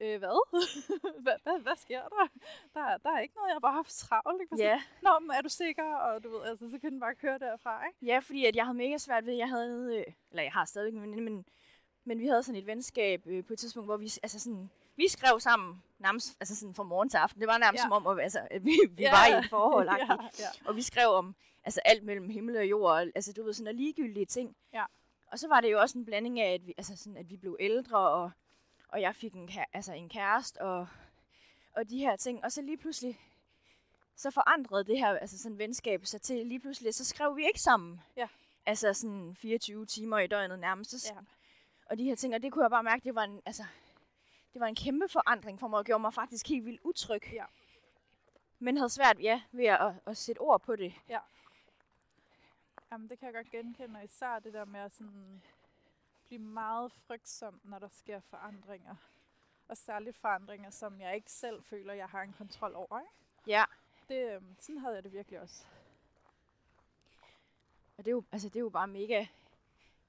[0.00, 0.38] øh, hvad?
[1.24, 1.60] hvad, hvad?
[1.60, 2.26] Hvad sker der?
[2.74, 2.98] der?
[2.98, 4.42] Der er ikke noget, jeg har bare haft travlt.
[4.42, 4.56] Ikke?
[4.58, 4.82] Ja.
[5.02, 5.94] Nå, men er du sikker?
[5.94, 8.06] Og du ved, altså, så kan den bare køre derfra, ikke?
[8.06, 10.94] Ja, fordi at jeg havde mega svært ved, jeg havde, øh, eller jeg har stadigvæk
[10.94, 11.44] en veninde, men,
[12.04, 15.08] men vi havde sådan et venskab øh, på et tidspunkt, hvor vi, altså sådan, vi
[15.08, 17.40] skrev sammen nærmest altså sådan fra morgen til aften.
[17.40, 17.84] Det var nærmest Ja.
[17.84, 19.10] som om, at, altså, at vi, vi Ja.
[19.10, 19.88] var i et forhold.
[19.98, 20.06] ja,
[20.38, 20.48] ja.
[20.64, 21.34] Og vi skrev om
[21.64, 24.56] altså alt mellem himmel og jord, og, altså du ved, sådan ligegyldige ting.
[24.72, 24.84] Ja.
[25.26, 27.36] Og så var det jo også en blanding af, at vi, altså sådan, at vi
[27.36, 28.30] blev ældre, og,
[28.88, 30.88] og jeg fik en, altså en kæreste, og,
[31.72, 32.44] og de her ting.
[32.44, 33.20] Og så lige pludselig,
[34.16, 37.60] så forandrede det her altså sådan venskab sig til lige pludselig, så skrev vi ikke
[37.60, 38.00] sammen.
[38.16, 38.26] Ja.
[38.66, 40.90] Altså sådan 24 timer i døgnet nærmest.
[40.90, 41.20] Så, Ja.
[41.90, 43.62] Og de her ting, og det kunne jeg bare mærke, det var en, altså,
[44.52, 47.22] det var en kæmpe forandring for mig, og gjorde mig faktisk helt vildt utryg.
[47.32, 47.44] Ja.
[48.58, 50.94] Men havde svært, ja, ved at, at, at sætte ord på det.
[52.92, 55.42] Jamen, det kan jeg godt genkende, og især det der med at sådan
[56.26, 58.94] blive meget frygtsom, når der sker forandringer.
[59.68, 63.00] Og særligt forandringer, som jeg ikke selv føler, jeg har en kontrol over.
[63.00, 63.12] Ikke?
[63.46, 63.64] Ja.
[64.08, 65.64] Det, øhm, sådan havde jeg det virkelig også.
[67.98, 69.26] Og det er jo, altså, det er jo bare mega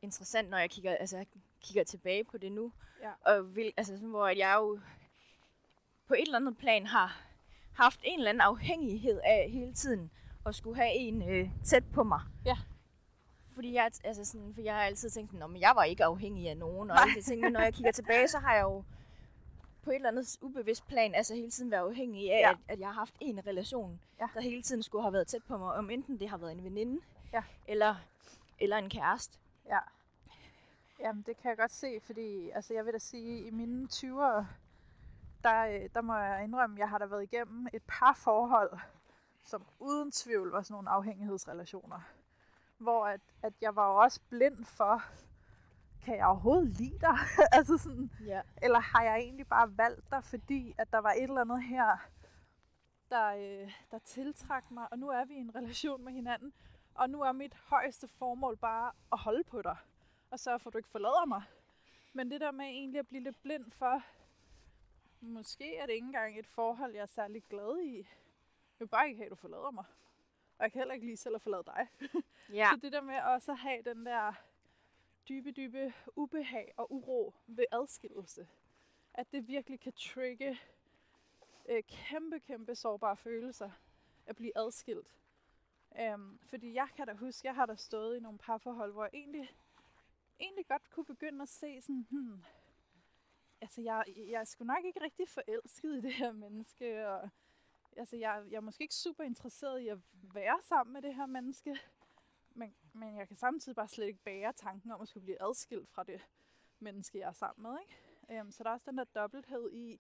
[0.02, 1.28] interessant, når jeg kigger, altså, jeg
[1.62, 2.72] kigger tilbage på det nu.
[3.02, 3.12] Ja.
[3.34, 4.80] Og vil, altså, sådan, hvor at jeg jo
[6.08, 7.22] på et eller andet plan har
[7.74, 10.12] haft en eller anden afhængighed af hele tiden
[10.46, 12.22] at skulle have en øh, tæt på mig.
[12.46, 12.58] Ja.
[13.56, 16.58] Fordi jeg, altså sådan, for jeg har altid tænkt, at jeg var ikke afhængig af
[16.58, 16.92] nogen.
[16.92, 18.84] Og alle de ting, men når jeg kigger tilbage, så har jeg jo
[19.84, 22.52] på et eller andet ubevidst plan, altså hele tiden været afhængig af, ja.
[22.52, 24.28] at, at jeg har haft en relation, Ja.
[24.34, 25.74] der hele tiden skulle have været tæt på mig.
[25.74, 27.02] Om enten det har været en veninde,
[27.34, 27.44] Ja.
[27.68, 27.96] eller,
[28.60, 29.38] eller en kæreste.
[29.70, 29.80] Ja.
[31.00, 34.46] Jamen, det kan jeg godt se, fordi altså, jeg vil da sige, i mine 20'ere,
[35.44, 38.80] der, øh, der må jeg indrømme, at jeg har da været igennem et par forhold,
[39.44, 42.00] som uden tvivl var sådan nogle afhængighedsrelationer.
[42.78, 45.04] Hvor at, at jeg var jo også blind for,
[46.04, 47.18] kan jeg overhovedet lide dig?
[47.58, 48.42] altså sådan, Ja.
[48.62, 51.98] eller har jeg egentlig bare valgt dig, fordi at der var et eller andet her,
[53.10, 56.54] der, øh, der tiltrak mig, og nu er vi i en relation med hinanden,
[57.00, 59.78] og nu er mit højeste formål bare at holde på dig,
[60.32, 61.44] og sørge for, at du ikke forlader mig.
[62.14, 64.04] Men det der med egentlig at blive lidt blind for,
[65.22, 67.98] måske er det ikke engang et forhold, jeg er særlig glad i.
[67.98, 68.06] Jeg
[68.80, 69.84] vil bare ikke have, at du forlader mig.
[70.58, 71.88] Og jeg kan heller ikke lige selv at forlade dig.
[72.54, 72.70] Ja.
[72.74, 74.34] Så det der med også at have den der
[75.30, 78.48] dybe, dybe ubehag og uro ved adskillelse,
[79.14, 80.60] at det virkelig kan trigge
[81.70, 83.72] øh, kæmpe, kæmpe sårbare følelser
[84.26, 85.19] at blive adskilt.
[86.00, 89.14] Øhm, fordi jeg kan da huske, jeg har da stået i nogle parforhold, hvor jeg
[89.14, 89.50] egentlig,
[90.40, 92.44] egentlig godt kunne begynde at se sådan, hmm,
[93.62, 97.30] altså jeg, jeg er sgu nok ikke rigtig forelsket i det her menneske, og
[97.98, 100.00] altså jeg, jeg er måske ikke super interesseret i at
[100.34, 101.80] være sammen med det her menneske,
[102.50, 105.90] men, men jeg kan samtidig bare slet ikke bære tanken om at skulle blive adskilt
[105.90, 106.28] fra det
[106.80, 107.80] menneske, jeg er sammen med.
[107.82, 108.40] Ikke?
[108.40, 110.00] Øhm, så der er også den der dobbelthed i,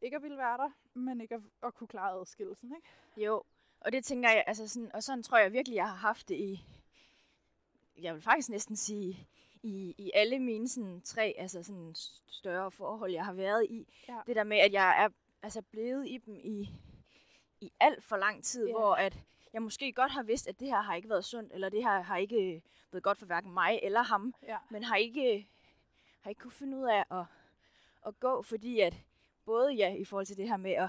[0.00, 2.76] ikke at ville være der, men ikke at, at kunne klare adskillelsen.
[2.76, 2.88] Ikke?
[3.26, 3.42] Jo,
[3.80, 6.34] og det tænker jeg, altså sådan, og sådan tror jeg virkelig, jeg har haft det
[6.34, 6.64] i,
[7.98, 9.28] jeg vil faktisk næsten sige,
[9.62, 11.94] i, i alle mine sådan, tre altså sådan,
[12.26, 13.88] større forhold, jeg har været i.
[14.08, 14.18] Ja.
[14.26, 15.08] Det der med, at jeg er
[15.42, 16.70] altså, blevet i dem i,
[17.60, 18.72] i alt for lang tid, Ja.
[18.72, 19.18] hvor at
[19.52, 22.00] jeg måske godt har vidst, at det her har ikke været sundt, eller det her
[22.02, 22.62] har ikke
[22.92, 24.58] været godt for hverken mig eller ham, Ja.
[24.70, 25.48] men har ikke,
[26.20, 27.24] har ikke kunne finde ud af at,
[28.06, 28.94] at gå, fordi at
[29.44, 30.88] både ja, i forhold til det her med at,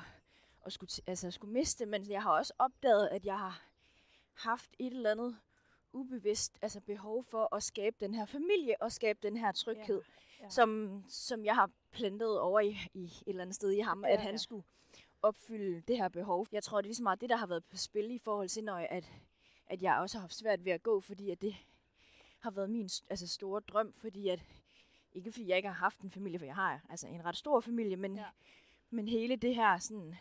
[0.68, 3.62] at skulle, altså, skulle miste, men jeg har også opdaget, at jeg har
[4.34, 5.38] haft et eller andet
[5.94, 10.02] ubevidst altså behov for at skabe den her familie og skabe den her tryghed,
[10.40, 10.50] Ja, ja.
[10.50, 14.14] Som, som jeg har plantet over i, i et eller andet sted i ham, Ja,
[14.14, 14.38] at han ja.
[14.38, 14.64] skulle
[15.22, 16.48] opfylde det her behov.
[16.52, 18.50] Jeg tror, det er lige så meget det, der har været på spil i forhold
[18.50, 19.12] til, når jeg, at,
[19.68, 21.56] at jeg også har haft svært ved at gå, fordi at det
[22.40, 24.40] har været min altså, store drøm, fordi at,
[25.14, 27.60] ikke fordi jeg ikke har haft en familie, for jeg har altså en ret stor
[27.60, 28.26] familie, men, ja.
[28.90, 30.16] men hele det her sådan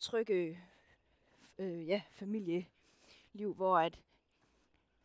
[0.00, 0.60] trygge
[1.58, 3.98] øh, ja, familieliv, hvor at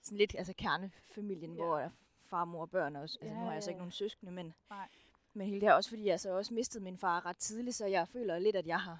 [0.01, 1.63] sådan lidt altså kernefamilien, Ja.
[1.63, 1.89] hvor er
[2.25, 3.17] far, mor og børn også.
[3.21, 4.87] Altså, Ja, nu har jeg så ja, ikke nogen søskende, men, Nej.
[5.33, 7.85] men hele det her også, fordi jeg så også mistede min far ret tidligt, så
[7.85, 8.99] jeg føler lidt, at jeg har,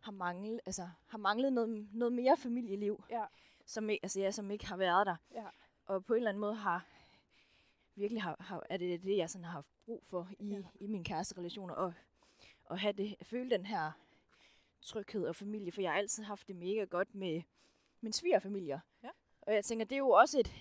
[0.00, 3.24] har, manglet, altså, har manglet noget, noget mere familieliv, Ja.
[3.66, 5.16] som, altså, jeg, som ikke har været der.
[5.34, 5.46] Ja.
[5.86, 6.86] Og på en eller anden måde har
[7.94, 10.62] virkelig har, har, er det det, jeg sådan har haft brug for i, Ja.
[10.80, 11.92] i mine kæresterelationer, og,
[12.64, 13.92] og have det, at føle den her
[14.82, 17.42] tryghed og familie, for jeg har altid haft det mega godt med
[18.00, 18.80] min svigerfamilier.
[19.02, 19.08] Ja.
[19.40, 20.52] Og jeg tænker, det er jo også et,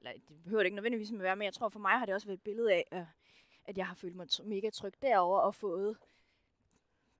[0.00, 2.14] eller det behøver det ikke nødvendigvis at være, men jeg tror for mig har det
[2.14, 5.96] også været et billede af, at- jeg har følt mig mega tryg derover og fået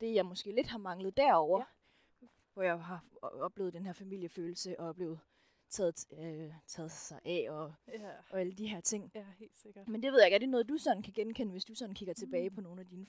[0.01, 1.59] det, jeg måske lidt har manglet derover,
[2.22, 2.26] Ja.
[2.55, 5.20] hvor jeg har oplevet den her familiefølelse og blevet
[5.68, 9.11] taget, øh, taget sig af og, Ja, og alle de her ting.
[9.14, 9.88] ja helt sikkert.
[9.88, 11.95] Men det ved jeg ikke, er det noget, du sådan kan genkende, hvis du sådan
[11.95, 12.55] kigger tilbage Mm.
[12.55, 13.07] på nogle af dine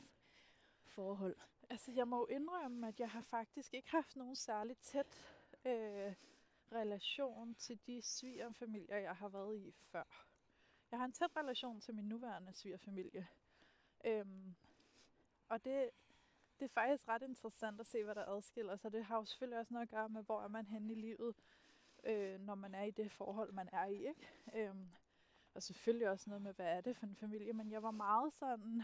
[0.88, 1.36] forhold?
[1.72, 5.24] Altså, jeg må jo indrømme, at jeg har faktisk ikke haft nogen særlig tæt
[5.66, 6.14] øh,
[6.72, 10.26] relation til de svigerfamilier, jeg har været i før.
[10.92, 13.28] Jeg har en tæt relation til min nuværende svigerfamilie.
[14.06, 14.56] Øhm,
[15.48, 15.90] og det,
[16.60, 18.92] det er faktisk ret interessant at se, hvad der adskiller sig.
[18.92, 21.36] Det har jo selvfølgelig også noget at gøre med, hvor er man henne i livet,
[22.04, 24.08] øh, når man er i det forhold, man er i.
[24.08, 24.28] Ikke?
[24.56, 24.90] Øhm,
[25.54, 27.54] og selvfølgelig også noget med, hvad er det for en familie.
[27.54, 28.84] Men jeg var meget sådan...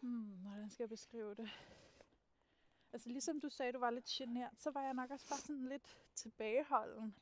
[0.00, 1.50] Hmm, hvordan skal jeg beskrive det?
[2.92, 5.68] Altså ligesom du sagde, du var lidt genert, så var jeg nok også bare sådan
[5.68, 7.14] lidt tilbageholden.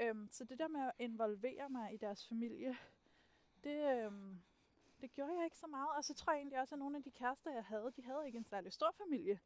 [0.00, 2.76] Øhm, så det der med at involvere mig i deres familie,
[3.64, 4.42] det, øhm,
[5.00, 5.88] det gjorde jeg ikke så meget.
[5.96, 8.26] Og så tror jeg egentlig også, at nogle af de kærester, jeg havde, de havde
[8.26, 9.40] ikke en særlig stor familie.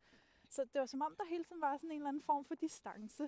[0.49, 2.55] Så det var som om, der hele tiden var sådan en eller anden form for
[2.55, 3.25] distance.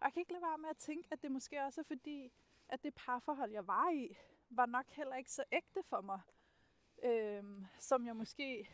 [0.00, 2.32] Og jeg kan ikke lade være med at tænke, at det måske også er fordi,
[2.68, 4.16] at det parforhold, jeg var i,
[4.50, 6.20] var nok heller ikke så ægte for mig,
[7.02, 8.68] øhm, som jeg måske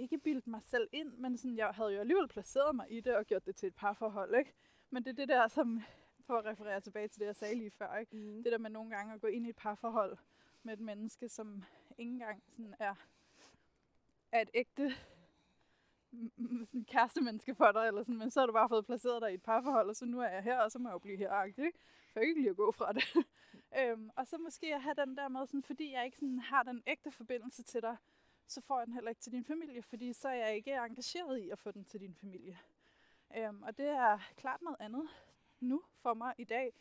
[0.00, 3.16] ikke bildt mig selv ind, men sådan, jeg havde jo alligevel placeret mig i det
[3.16, 4.52] og gjort det til et parforhold, ikke?
[4.90, 5.82] Men det er det der, som,
[6.26, 8.16] for at referere tilbage til det, jeg sagde lige før, ikke?
[8.16, 8.42] Mm.
[8.42, 10.16] Det der med nogle gange at gå ind i et parforhold
[10.62, 11.64] med et menneske, som
[11.98, 12.94] ikke engang sådan er,
[14.32, 14.94] er et ægte
[16.10, 19.34] sådan kærestemenneske for dig, eller sådan, men så har du bare fået placeret dig i
[19.34, 21.42] et parforhold, og så nu er jeg her, og så må jeg jo blive her,
[21.42, 21.72] ikke?
[22.12, 23.04] For jeg kan ikke lige at gå fra det.
[23.78, 26.62] øhm, og så måske at have den der med, sådan, fordi jeg ikke sådan har
[26.62, 27.96] den ægte forbindelse til dig,
[28.50, 31.38] så får jeg den heller ikke til din familie, fordi så er jeg ikke engageret
[31.38, 32.58] i at få den til din familie.
[33.36, 35.08] Øhm, og det er klart noget andet
[35.60, 36.72] nu for mig i dag.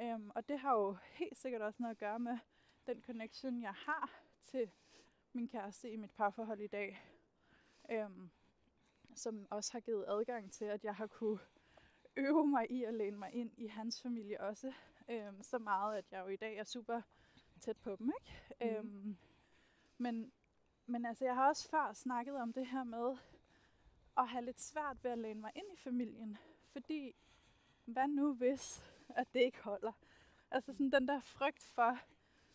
[0.00, 2.38] Øhm, og det har jo helt sikkert også noget at gøre med
[2.86, 4.10] den connection, jeg har
[4.46, 4.70] til
[5.32, 7.02] min kæreste i mit parforhold i dag.
[7.90, 8.30] Øhm,
[9.14, 11.38] som også har givet adgang til, at jeg har kunne
[12.16, 14.72] øve mig i at læne mig ind i hans familie også.
[15.08, 17.02] Øhm, så meget, at jeg jo i dag er super
[17.60, 18.12] tæt på dem.
[18.20, 18.54] Ikke?
[18.60, 18.88] Mhm.
[18.88, 19.16] Øhm,
[19.98, 20.32] men,
[20.86, 23.16] men altså, jeg har også før snakket om det her med
[24.16, 26.38] at have lidt svært ved at læne mig ind i familien.
[26.72, 27.14] Fordi,
[27.84, 29.92] hvad nu hvis, at det ikke holder?
[30.50, 31.98] Altså sådan den der frygt for,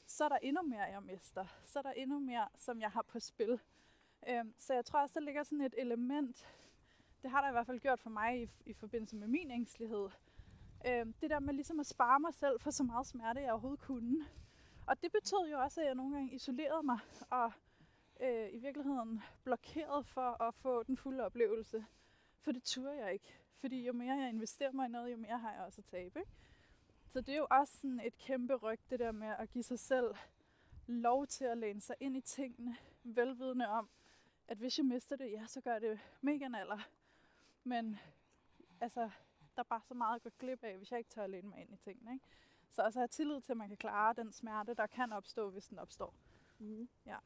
[0.06, 1.46] så er der endnu mere, jeg mister.
[1.64, 3.60] Så er der endnu mere, som jeg har på spil.
[4.28, 6.48] Øhm, så jeg tror også, der ligger sådan et element,
[7.22, 10.10] det har der i hvert fald gjort for mig i, i forbindelse med min ængstelighed.
[10.88, 13.80] Øhm, det der med ligesom at spare mig selv for så meget smerte, jeg overhovedet
[13.80, 14.26] kunne.
[14.88, 17.00] Og det betød jo også, at jeg nogle gange isolerede mig
[17.30, 17.52] og
[18.20, 21.86] øh, i virkeligheden blokeret for at få den fulde oplevelse.
[22.40, 23.34] For det turde jeg ikke.
[23.56, 26.20] Fordi jo mere jeg investerer mig i noget, jo mere har jeg også at tabe.
[26.20, 26.32] Ikke?
[27.08, 29.80] Så det er jo også sådan et kæmpe ryg, det der med at give sig
[29.80, 30.16] selv
[30.88, 33.90] lov til at læne sig ind i tingene, velvidende om,
[34.48, 36.80] at hvis jeg mister det, ja, så gør det mega naller.
[37.64, 38.00] Men
[38.82, 39.10] altså,
[39.56, 41.50] der er bare så meget at gå glip af, hvis jeg ikke tør at læne
[41.50, 42.14] mig ind i tingene.
[42.14, 42.26] Ikke?
[42.70, 45.68] Så også have tillid til, at man kan klare den smerte, der kan opstå, hvis
[45.68, 46.14] den opstår.
[46.60, 46.90] Mm.
[47.06, 47.18] Ja.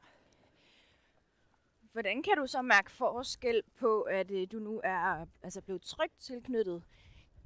[1.92, 6.20] Hvordan kan du så mærke forskel på, at øh, du nu er altså blevet trygt
[6.20, 6.84] tilknyttet?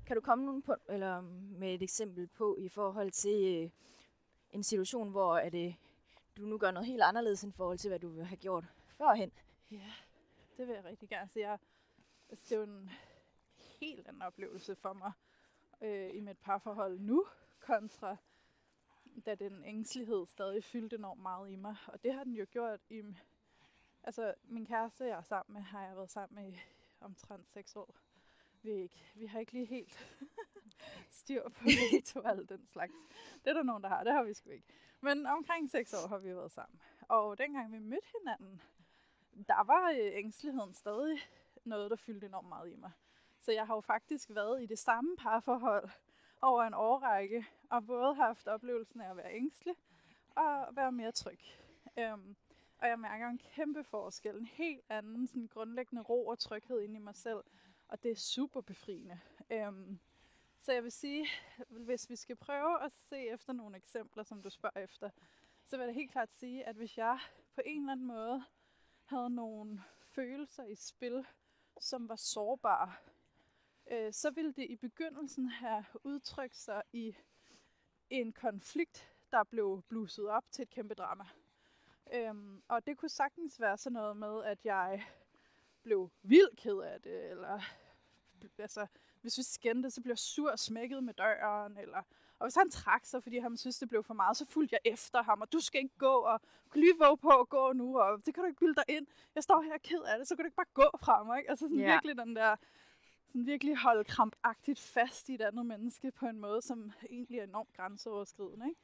[0.07, 1.24] Kan du komme nogen på, eller um,
[1.59, 3.70] med et eksempel på i forhold til øh,
[4.51, 5.74] en situation, hvor at, øh,
[6.36, 8.64] du nu gør noget helt anderledes i forhold til, hvad du ville have gjort
[8.99, 9.32] førhen?
[9.70, 9.92] Ja,
[10.57, 11.28] det vil jeg rigtig gerne.
[11.28, 11.59] Så jeg,
[12.28, 12.90] altså, det er jo en
[13.80, 15.12] helt anden oplevelse for mig
[15.82, 17.26] øh, i mit parforhold nu,
[17.61, 18.16] kontra
[19.26, 21.76] da den ængstelighed stadig fyldte enormt meget i mig.
[21.86, 23.03] Og det har den jo gjort i...
[24.07, 26.55] Altså, min kæreste, jeg er sammen med, har jeg været sammen med
[27.01, 27.95] omtrent seks år.
[28.63, 30.17] Vi, ikke, vi har ikke lige helt
[31.21, 32.93] styr på NATO og alt den slags.
[33.45, 34.05] Det er der nogen, der har.
[34.05, 34.67] Det har vi sgu ikke.
[35.01, 36.81] Men omkring seks år har vi været sammen.
[37.09, 38.63] Og dengang vi mødte hinanden,
[39.49, 41.19] der var øh, ængsteligheden stadig
[41.65, 42.91] noget, der fyldte enormt meget i mig.
[43.39, 45.91] Så jeg har jo faktisk været i det samme parforhold
[46.43, 49.75] over en årrække, og både haft oplevelsen af at være ængstelig
[50.37, 51.41] og være mere tryg.
[51.99, 52.37] Øhm,
[52.79, 56.95] og jeg mærker en kæmpe forskel, en helt anden sådan grundlæggende ro og tryghed inde
[56.95, 57.45] i mig selv,
[57.89, 59.20] og det er super befriende.
[59.51, 59.99] Øhm,
[60.61, 61.27] så jeg vil sige,
[61.68, 65.11] hvis vi skal prøve at se efter nogle eksempler, som du spørger efter,
[65.66, 67.18] så vil jeg helt klart sige, at hvis jeg
[67.55, 68.45] på en eller anden måde
[69.05, 71.27] havde nogle følelser i spil,
[71.81, 72.93] som var sårbare,
[73.91, 77.16] øh, så ville det i begyndelsen have udtrykt sig i
[78.11, 81.24] en konflikt, der blev blusset op til et kæmpe drama.
[82.13, 85.07] Øhm, og det kunne sagtens være sådan noget med, at jeg
[85.83, 87.61] blev vildt ked af det, eller
[88.59, 88.87] altså,
[89.21, 92.03] hvis vi skændte, så blev jeg sur og smækket med døren, eller
[92.39, 94.93] og hvis han trak sig, fordi han synes, det blev for meget, så fulgte jeg
[94.93, 96.41] efter ham, og du skal ikke gå, og
[96.73, 99.07] kan lige våge på at gå nu, og det kan du ikke bilde dig ind.
[99.35, 101.39] Jeg står her ked af det, så kan du ikke bare gå fra mig.
[101.39, 101.51] Ikke?
[101.51, 101.93] Altså sådan yeah.
[101.93, 102.57] virkelig den der,
[103.27, 107.45] sådan virkelig holde krampagtigt fast i et andet menneske på en måde, som egentlig er
[107.45, 108.67] enormt grænseoverskridende.
[108.69, 108.81] Ikke?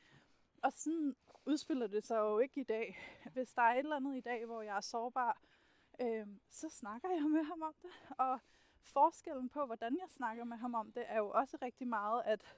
[0.63, 1.17] Og sådan
[1.47, 2.99] udspiller det sig jo ikke i dag.
[3.33, 5.41] Hvis der er et eller andet i dag, hvor jeg er sårbar,
[6.01, 7.91] øh, så snakker jeg med ham om det.
[8.19, 8.39] Og
[8.83, 12.57] forskellen på, hvordan jeg snakker med ham om det, er jo også rigtig meget, at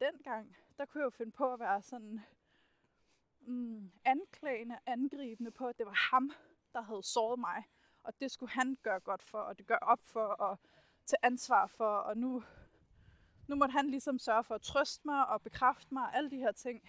[0.00, 2.20] dengang, der kunne jeg jo finde på at være sådan
[3.40, 6.32] mm, anklagende, angribende på, at det var ham,
[6.72, 7.64] der havde såret mig.
[8.02, 10.58] Og det skulle han gøre godt for, og det gør op for, og
[11.06, 12.42] tage ansvar for, og nu,
[13.48, 16.36] nu måtte han ligesom sørge for at trøste mig og bekræfte mig, og alle de
[16.36, 16.82] her ting.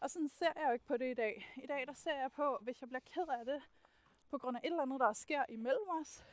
[0.00, 1.52] Og sådan ser jeg jo ikke på det i dag.
[1.56, 3.62] I dag der ser jeg på, hvis jeg bliver ked af det,
[4.30, 6.24] på grund af et eller andet, der sker imellem os,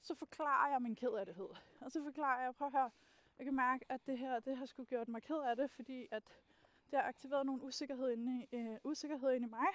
[0.00, 1.36] så forklarer jeg min ked af det.
[1.80, 2.90] Og så forklarer jeg, prøv at høre,
[3.38, 6.08] jeg kan mærke, at det her, det har sgu gjort mig ked af det, fordi
[6.10, 6.22] at
[6.90, 9.68] det har aktiveret nogle usikkerhed inde i, øh, usikkerhed inde i mig.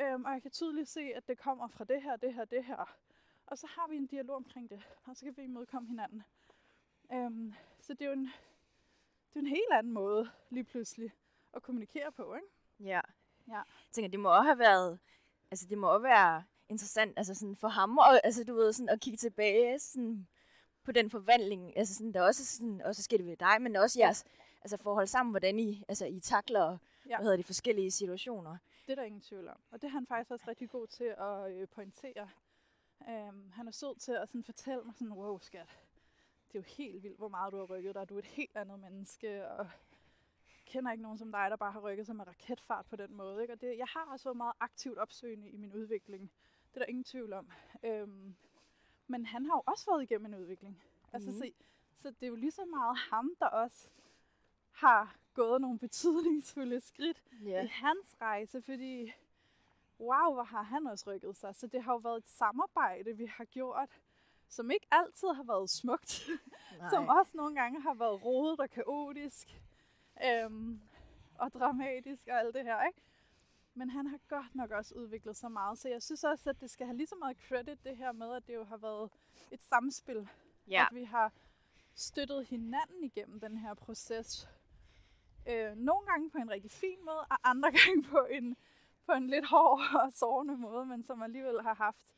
[0.00, 2.64] Øhm, og jeg kan tydeligt se, at det kommer fra det her, det her, det
[2.64, 2.96] her.
[3.46, 6.22] Og så har vi en dialog omkring det, og så kan vi imødekomme hinanden.
[7.12, 8.24] Øhm, så det er jo en,
[9.28, 11.12] det er en helt anden måde lige pludselig
[11.54, 12.46] at kommunikere på, ikke?
[12.80, 13.00] Ja.
[13.48, 13.54] Ja.
[13.56, 14.98] Jeg tænker, det må også have været,
[15.50, 18.88] altså det må også være interessant, altså sådan for ham, og, altså du ved, sådan
[18.88, 20.28] at kigge tilbage sådan
[20.84, 24.00] på den forvandling, altså sådan, der også sådan, også sker det ved dig, men også
[24.00, 24.24] jeres
[24.62, 26.78] altså forhold sammen, hvordan I, altså I takler,
[27.08, 27.16] ja.
[27.16, 28.56] hvad hedder de forskellige situationer.
[28.86, 29.60] Det er der ingen tvivl om.
[29.70, 32.28] Og det er han faktisk også rigtig god til at øh, pointere.
[33.00, 35.68] Um, han er sød til at sådan fortælle mig sådan, wow skat,
[36.48, 38.08] det er jo helt vildt, hvor meget du har rykket dig.
[38.08, 39.68] Du er et helt andet menneske, og
[40.72, 43.42] kender ikke nogen som dig, der bare har rykket sig med raketfart på den måde.
[43.42, 43.54] Ikke?
[43.54, 46.30] Og det, jeg har også været meget aktivt opsøgende i min udvikling.
[46.68, 47.50] Det er der ingen tvivl om.
[48.02, 48.36] Um,
[49.06, 50.82] men han har jo også været igennem en udvikling.
[51.12, 51.38] Altså, Mhm.
[51.38, 51.50] så,
[51.96, 53.90] så det er jo lige så meget ham, der også
[54.70, 57.64] har gået nogle betydningsfulde skridt Ja.
[57.64, 59.12] i hans rejse, fordi
[60.00, 61.54] wow, hvor har han også rykket sig.
[61.54, 64.00] Så det har jo været et samarbejde, vi har gjort,
[64.48, 66.10] som ikke altid har været smukt,
[66.92, 69.48] som også nogle gange har været rodet og kaotisk,
[70.26, 70.80] øhm,
[71.34, 73.00] og dramatisk og alt det her, ikke?
[73.74, 76.70] Men han har godt nok også udviklet sig meget, så jeg synes også, at det
[76.70, 79.10] skal have lige så meget credit, det her med, at det jo har været
[79.50, 80.28] et samspil,
[80.70, 80.86] Ja.
[80.90, 81.32] at vi har
[81.94, 84.48] støttet hinanden igennem den her proces.
[85.48, 88.56] Øh, nogle gange på en rigtig fin måde, og andre gange på en,
[89.06, 92.14] på en lidt hård og sårende måde, men som alligevel har haft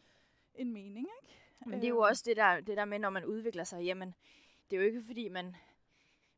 [0.55, 1.09] en mening.
[1.22, 1.34] Ikke?
[1.66, 2.09] Men det er jo Øhm.
[2.11, 4.14] også det der, det der med, når man udvikler sig, jamen,
[4.70, 5.57] det er jo ikke fordi, man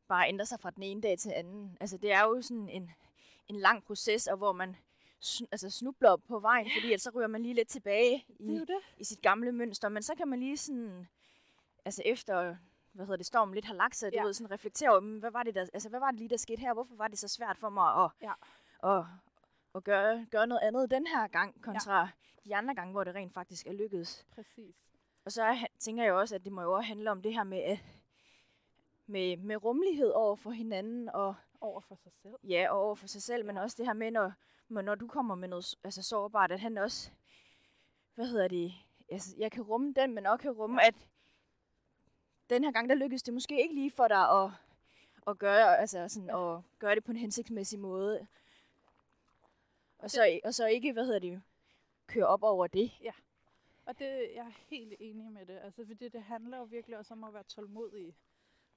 [0.07, 1.77] bare ændrer sig fra den ene dag til anden.
[1.81, 2.91] Altså, det er jo sådan en,
[3.47, 4.75] en lang proces, og hvor man
[5.25, 8.35] sn- altså, snubler op på vejen, fordi ellers så ryger man lige lidt tilbage Det
[8.39, 8.79] i, jo det.
[8.97, 9.89] i sit gamle mønster.
[9.89, 11.07] Men så kan man lige sådan,
[11.85, 12.55] altså efter,
[12.91, 14.23] hvad hedder det, stormen lidt har lagt sig, du Ja.
[14.23, 16.37] ved, sådan reflektere over, "Men hvad var, det der, altså, hvad var det lige, der
[16.37, 16.73] skete her?
[16.73, 18.33] Hvorfor var det så svært for mig at, Ja.
[18.97, 19.05] at,
[19.75, 22.07] at gøre, gøre noget andet den her gang, kontra ja.
[22.45, 24.25] de andre gange, hvor det rent faktisk er lykkedes?
[24.35, 24.75] Præcis.
[25.25, 27.43] Og så er- tænker jeg også, at det må jo også handle om det her
[27.43, 27.79] med, at-
[29.07, 32.35] med, med rummelighed over for hinanden, og Over for sig selv.
[32.43, 34.33] ja, og over for sig selv, men også det her med, når,
[34.81, 37.11] når du kommer med noget altså sårbart, at han også,
[38.15, 38.73] hvad hedder det,
[39.11, 40.95] altså, jeg kan rumme den, men også kan rumme, at
[42.49, 44.51] den her gang, der lykkedes det måske ikke lige for dig at,
[45.27, 48.27] at gøre, altså sådan, at gøre det på en hensigtsmæssig måde.
[49.99, 51.41] Og så, og så ikke, hvad hedder det,
[52.07, 52.91] køre op over det.
[53.85, 54.05] Og det,
[54.35, 55.59] jeg er helt enig med det.
[55.63, 58.15] Altså, fordi det handler jo virkelig også om at være tålmodig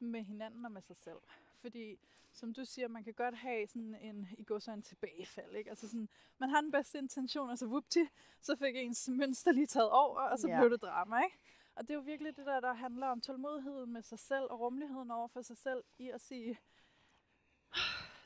[0.07, 1.19] med hinanden og med sig selv.
[1.61, 1.99] Fordi,
[2.33, 5.71] som du siger, man kan godt have sådan en, i går så en tilbagefald, ikke?
[5.71, 8.09] Altså sådan, man har den bedste intention, og så vupti,
[8.41, 10.61] så fik ens mønster lige taget over, og så Ja.
[10.61, 11.37] blev det drama, ikke?
[11.75, 14.61] Og det er jo virkelig det der, der handler om tålmodigheden med sig selv, og
[14.61, 16.59] rummeligheden over for sig selv, i at sige,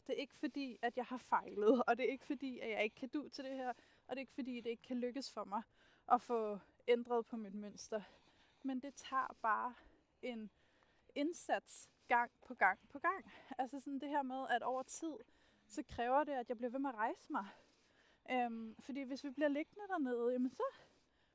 [0.07, 2.85] det er ikke fordi, at jeg har fejlet, og det er ikke fordi, at jeg
[2.85, 3.69] ikke kan du til det her,
[4.07, 5.63] og det er ikke fordi, det ikke kan lykkes for mig
[6.13, 6.59] at få
[6.89, 8.03] ændret på mit mønster.
[8.63, 9.75] Men det tager bare
[10.23, 10.51] en
[11.15, 13.33] indsats gang på gang på gang.
[13.59, 15.15] Altså sådan det her med, at over tid,
[15.67, 17.47] så kræver det, at jeg bliver ved med at rejse mig.
[18.31, 20.63] Øhm, fordi hvis vi bliver liggende dernede, jamen så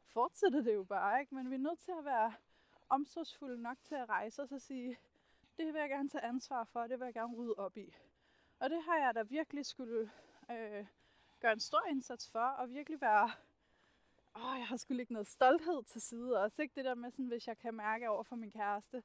[0.05, 1.35] fortsætter det jo bare, ikke?
[1.35, 2.33] Men vi er nødt til at være
[2.89, 4.97] omsorgsfulde nok til at rejse os og sige,
[5.57, 7.95] det vil jeg gerne tage ansvar for, det vil jeg gerne rydde op i.
[8.59, 10.11] Og det har jeg da virkelig skulle
[10.51, 10.85] øh,
[11.39, 13.31] gøre en stor indsats for, og virkelig være
[14.35, 16.61] åh, jeg har skulle lægge noget stolthed til side også.
[16.61, 19.03] Ikke det der med, sådan, hvis jeg kan mærke over for min kæreste.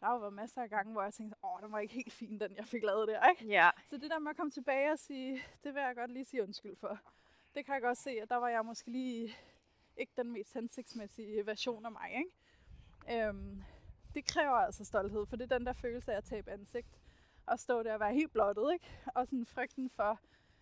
[0.00, 2.12] Der har jo været masser af gange, hvor jeg tænkte, åh, den var ikke helt
[2.12, 3.46] fin, den jeg fik lavet der, ikke?
[3.46, 3.70] Ja.
[3.90, 6.42] Så det der med at komme tilbage og sige, det vil jeg godt lige sige
[6.42, 6.98] undskyld for.
[7.54, 9.36] Det kan jeg godt se, at der var jeg måske lige
[9.96, 13.26] ikke den mest hensigtsmæssige version af mig, ikke?
[13.28, 13.62] Øhm,
[14.14, 16.98] det kræver altså stolthed, for det er den der følelse af at tabe ansigt.
[17.46, 18.86] Og stå der og være helt blottet, ikke?
[19.14, 20.20] Og sådan frygten for,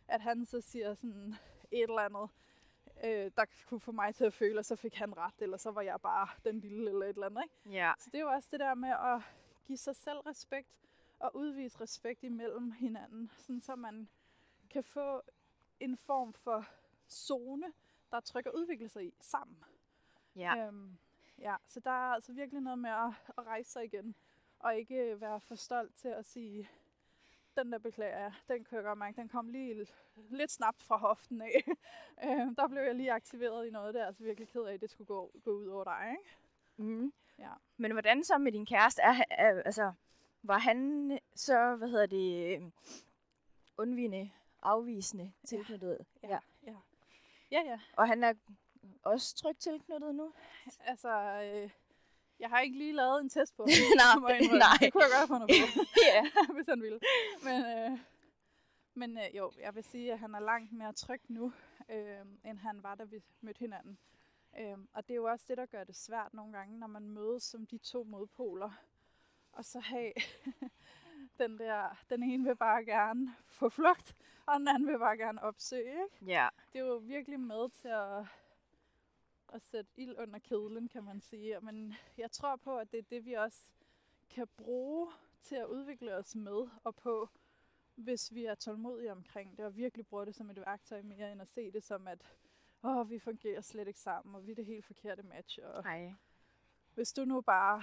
[0.08, 1.34] at han så siger sådan
[1.70, 2.30] et eller andet
[3.04, 5.70] øh, der kunne få mig til at føle, at så fik han ret, eller så
[5.70, 7.42] var jeg bare den lille eller et eller andet.
[7.42, 7.78] Ikke?
[7.78, 7.92] Ja.
[7.98, 9.22] Så det er jo også det der med at
[9.66, 10.68] give sig selv respekt
[11.18, 14.08] og udvise respekt imellem hinanden, sådan så man
[14.70, 15.22] kan få
[15.80, 16.66] en form for
[17.10, 17.72] zone,
[18.10, 19.64] der er tryg at udvikle sig i sammen.
[20.36, 20.66] Ja.
[20.66, 20.98] Øhm,
[21.38, 24.14] ja, så der er altså virkelig noget med at, at rejse sig igen,
[24.58, 26.70] og ikke være for stolt til at sige,
[27.56, 29.86] den der beklager jeg, den jeg godt mærke, den kom lige
[30.30, 31.64] lidt snabt fra hoften af.
[32.24, 34.90] øhm, der blev jeg lige aktiveret i noget der, altså virkelig ked af, at det
[34.90, 36.30] skulle gå, gå ud over dig, ikke?
[36.76, 37.12] Mm.
[37.38, 37.50] Ja.
[37.76, 39.02] Men hvordan så med din kæreste?
[39.02, 39.92] Er, er, altså,
[40.42, 42.70] var han så, hvad hedder det, øh,
[43.78, 44.30] undvigende,
[44.62, 46.06] afvisende tilknyttet?
[46.22, 46.38] Ja.
[46.66, 46.76] Ja,
[47.50, 47.62] ja.
[47.64, 47.80] ja.
[47.96, 48.34] Og han er
[49.02, 50.32] også trygt tilknyttet nu?
[50.80, 51.10] Altså,
[51.42, 51.70] øh,
[52.44, 53.66] jeg har ikke lige lavet en test på
[54.00, 54.76] ham, nej, nej.
[54.80, 55.80] Det kunne jeg godt have fundet på,
[56.14, 56.22] ja.
[56.54, 57.00] hvis han ville.
[57.42, 57.98] Men, øh,
[58.94, 61.52] men øh, jo, jeg vil sige, at han er langt mere tryg nu,
[61.90, 63.98] øh, end han var, da vi mødte hinanden.
[64.58, 67.10] Øh, og det er jo også det, der gør det svært nogle gange, når man
[67.10, 68.70] mødes som de to modpoler.
[69.52, 70.12] Og så have
[71.38, 74.16] den der, den ene vil bare gerne få flugt,
[74.46, 76.04] og den anden vil bare gerne opsøge.
[76.04, 76.24] Ikke?
[76.26, 76.48] Ja.
[76.72, 78.26] Det er jo virkelig med til at,
[79.54, 81.60] at sætte ild under kedlen, kan man sige.
[81.60, 83.72] Men jeg tror på, at det er det, vi også
[84.30, 87.28] kan bruge til at udvikle os med og på,
[87.94, 91.42] hvis vi er tålmodige omkring det, og virkelig bruger det som et værktøj mere, end
[91.42, 92.18] at se det som, at
[92.84, 95.58] åh, vi fungerer slet ikke sammen, og vi er det helt forkerte match.
[95.62, 96.12] Og Nej.
[96.94, 97.82] hvis du nu bare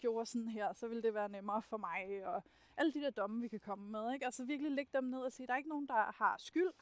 [0.00, 2.42] gjorde sådan her, så ville det være nemmere for mig, og
[2.76, 4.12] alle de der domme, vi kan komme med.
[4.12, 4.24] Ikke?
[4.24, 6.72] Altså virkelig lægge dem ned og sige, der er ikke nogen, der har skyld,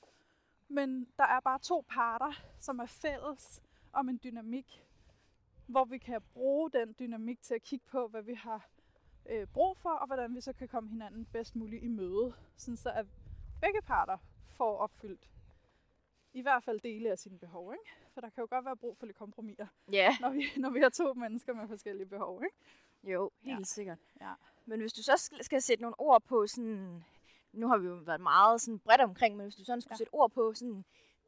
[0.68, 3.62] men der er bare to parter, som er fælles
[3.94, 4.84] om en dynamik,
[5.66, 8.68] hvor vi kan bruge den dynamik til at kigge på, hvad vi har
[9.26, 12.76] øh, brug for, og hvordan vi så kan komme hinanden bedst muligt i møde, sådan
[12.76, 13.06] så at
[13.60, 14.16] begge parter
[14.48, 15.30] får opfyldt
[16.32, 17.72] i hvert fald dele af sine behov.
[17.72, 17.84] Ikke?
[18.14, 20.16] For der kan jo godt være brug for lidt kompromiser, Ja.
[20.20, 22.42] når vi, når vi har to mennesker med forskellige behov.
[22.44, 22.56] Ikke?
[23.12, 23.64] Jo, helt Ja.
[23.64, 23.98] sikkert.
[24.20, 24.32] Ja.
[24.66, 27.04] Men hvis du så skal, skal sætte nogle ord på sådan...
[27.52, 29.96] Nu har vi jo været meget sådan bredt omkring, men hvis du sådan skulle Ja.
[29.96, 30.84] sætte ord på sådan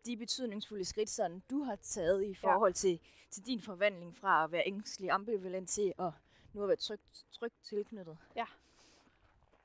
[0.06, 3.00] de betydningsfulde skridt, sådan du har taget i forhold til,
[3.30, 6.12] til din forvandling fra at være ængstelig ambivalent til at
[6.52, 8.18] nu at være trygt, trygt tilknyttet.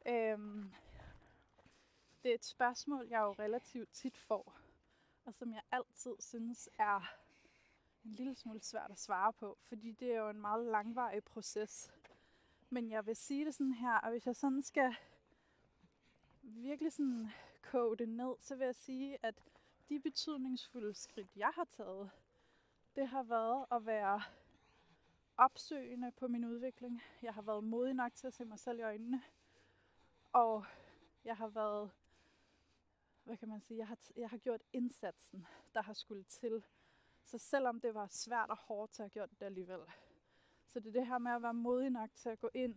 [0.06, 0.72] Øhm,
[2.24, 4.56] det er et spørgsmål, jeg jo relativt tit får,
[5.26, 7.16] og som jeg altid synes er
[8.06, 11.92] en lille smule svært at svare på, fordi det er jo en meget langvarig proces.
[12.70, 14.96] Men jeg vil sige det sådan her, og hvis jeg sådan skal
[16.42, 17.32] virkelig sådan
[17.62, 19.36] koge det ned, så vil jeg sige, at
[19.92, 22.12] de betydningsfulde skridt, jeg har taget,
[22.96, 24.22] det har været at være
[25.38, 27.02] opsøgende på min udvikling.
[27.22, 29.22] Jeg har været modig nok til at se mig selv i øjnene.
[30.34, 30.66] Og
[31.26, 31.92] jeg har været,
[33.24, 36.64] hvad kan man sige, jeg har, jeg har gjort indsatsen, der har skulle til.
[37.24, 39.82] Så selvom det var svært og hårdt, så har jeg gjort det alligevel.
[40.68, 42.76] Så det er det her med at være modig nok til at gå ind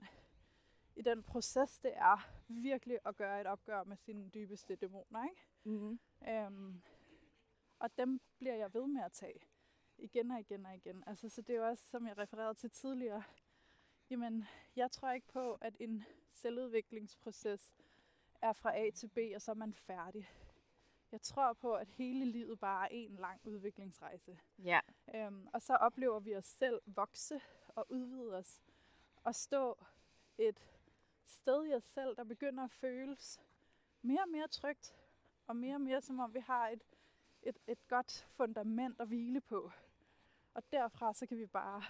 [0.96, 5.24] i den proces, det er virkelig at gøre et opgør med sine dybeste dæmoner.
[5.24, 5.42] Ikke?
[5.64, 5.98] Mm-hmm.
[6.28, 6.82] Øhm,
[7.78, 9.40] og dem bliver jeg ved med at tage
[9.98, 11.04] igen og igen og igen.
[11.06, 13.22] Altså, så det er jo også, som jeg refererede til tidligere,
[14.10, 14.44] jamen,
[14.76, 17.72] jeg tror ikke på, at en selvudviklingsproces
[18.42, 20.30] er fra A til B, og så er man færdig.
[21.12, 24.38] Jeg tror på, at hele livet bare er en lang udviklingsrejse.
[24.58, 24.80] Ja.
[25.14, 28.62] Øhm, og så oplever vi os selv vokse og udvide os.
[29.24, 29.78] Og stå
[30.38, 30.60] et
[31.24, 33.40] sted i os selv, der begynder at føles
[34.02, 34.96] mere og mere trygt.
[35.46, 36.82] Og mere og mere som om vi har et,
[37.46, 39.70] et, et godt fundament at hvile på.
[40.54, 41.82] Og derfra så kan vi bare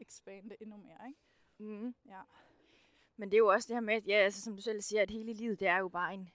[0.00, 1.08] ekspande endnu mere.
[1.08, 1.20] Ikke?
[1.58, 1.94] Mm-hmm.
[2.06, 2.20] Ja.
[3.16, 5.02] Men det er jo også det her med, at ja, altså, som du selv siger,
[5.02, 6.30] at hele livet, det er jo bare en,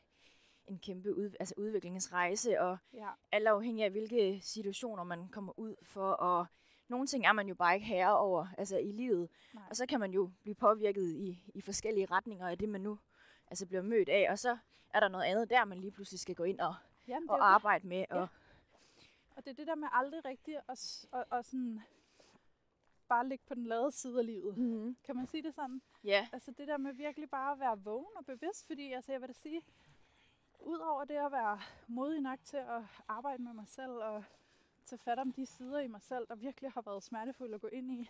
[0.68, 3.09] en kæmpe ud, altså udviklingsrejse, og Ja.
[3.32, 6.45] alt afhængig af, hvilke situationer man kommer ud for, og
[6.88, 9.30] nogle ting er man jo bare ikke herre over altså i livet.
[9.53, 9.64] Nej.
[9.70, 12.99] Og så kan man jo blive påvirket i, i forskellige retninger af det, man nu
[13.47, 14.28] altså bliver mødt af.
[14.32, 14.57] Og så
[14.93, 16.76] er der noget andet der, man lige pludselig skal gå ind og,
[17.07, 17.43] Jamen, og det.
[17.43, 18.05] arbejde med.
[18.09, 18.28] Og,
[19.36, 21.81] Og det er det der med aldrig rigtigt at, at, at sådan
[23.07, 24.57] bare ligge på den lade side af livet.
[24.57, 24.97] mm-hmm.
[25.03, 25.81] Kan man sige det sådan?
[26.03, 29.21] Ja, Altså det der med virkelig bare at være vågen og bevidst, fordi altså jeg
[29.21, 29.61] vil da sige,
[30.59, 34.23] udover det at være modig nok til at arbejde med mig selv og
[34.86, 37.67] tage fat om de sider i mig selv, der virkelig har været smertefulde at gå
[37.67, 38.09] ind i,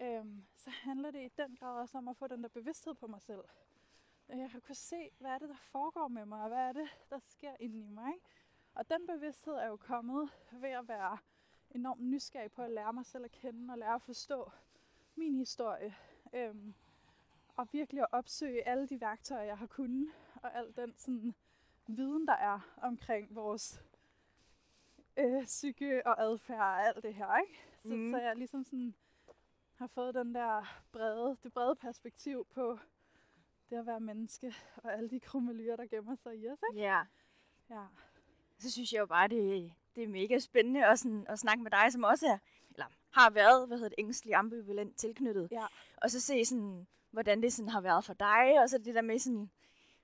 [0.00, 3.06] øhm, så handler det i den grad også om at få den der bevidsthed på
[3.06, 3.44] mig selv.
[4.28, 6.72] At Jeg kan kunne se, hvad er det, der foregår med mig, og hvad er
[6.72, 8.14] det, der sker inde i mig.
[8.14, 8.26] Ikke?
[8.78, 11.18] Og den bevidsthed er jo kommet ved at være
[11.70, 14.50] enormt nysgerrig på at lære mig selv at kende og lære at forstå
[15.16, 15.94] min historie.
[16.32, 16.74] Øhm,
[17.56, 21.34] og virkelig at opsøge alle de værktøjer, jeg har kunnet, og al den sådan,
[21.86, 23.82] viden, der er omkring vores
[25.16, 27.58] øh, psyke og adfærd og alt det her, ikke?
[27.82, 28.10] Så, Mm.
[28.10, 28.94] så jeg ligesom sådan
[29.74, 32.78] har fået den der brede, det brede perspektiv på
[33.70, 36.80] det at være menneske, og alle de krummelyer, der gemmer sig i os, ikke?
[36.82, 37.02] Ja.
[37.70, 37.86] Ja.
[38.58, 41.70] Så synes jeg jo bare, det, det er mega spændende at, sådan, at snakke med
[41.70, 42.38] dig, som også er,
[42.70, 45.48] eller har været, hvad hedder det, ængstelig ambivalent tilknyttet.
[45.50, 45.66] Ja.
[45.96, 49.02] Og så se sådan, hvordan det sådan har været for dig, og så det der
[49.02, 49.50] med sådan,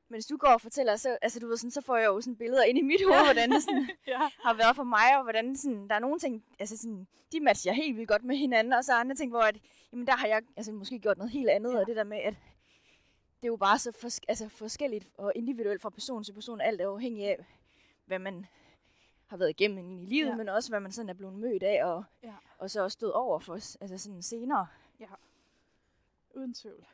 [0.08, 2.36] mens du går og fortæller, så, altså, du ved, sådan, så får jeg jo sådan
[2.36, 4.18] billeder ind i mit hoved, hvordan det sådan, ja.
[4.18, 7.72] har været for mig, og hvordan sådan, der er nogle ting, altså sådan, de matcher
[7.72, 9.56] helt vildt godt med hinanden, og så er andre ting, hvor at,
[9.92, 11.78] jamen, der har jeg altså, måske gjort noget helt andet, ja.
[11.78, 12.34] og det der med, at
[13.36, 16.80] det er jo bare så fors- altså, forskelligt og individuelt fra person til person, alt
[16.80, 17.46] er afhængig af,
[18.06, 18.46] hvad man
[19.26, 20.30] har været igennem i livet, ja.
[20.30, 20.36] Ja.
[20.36, 22.34] men også hvad man sådan er blevet mødt af, og, Ja.
[22.58, 24.66] og så også stået over for altså sådan senere.
[26.34, 26.86] Uden tvivl.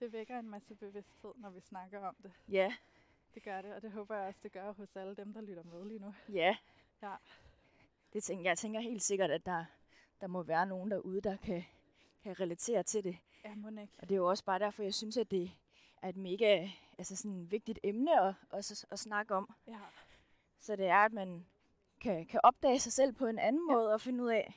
[0.00, 2.32] Det vækker en masse bevidsthed, når vi snakker om det.
[2.48, 2.74] Ja,
[3.34, 5.62] Det gør det, og det håber jeg også, det gør hos alle dem, der lytter
[5.62, 6.14] med lige nu.
[6.28, 6.56] ja.
[7.02, 7.14] Ja.
[8.12, 9.64] Det tænker, jeg tænker helt sikkert, at der,
[10.20, 11.64] der må være nogen derude, der kan,
[12.22, 13.16] kan relatere til det.
[13.44, 13.88] Ja, må ikke.
[13.98, 15.50] Og det er jo også bare derfor, jeg synes, at det
[16.02, 19.54] er et mega altså sådan vigtigt emne at, at, at snakke om.
[19.66, 19.78] Ja.
[20.58, 21.46] Så det er, at man
[22.00, 23.74] kan, kan opdage sig selv på en anden Ja.
[23.74, 24.54] måde og finde ud af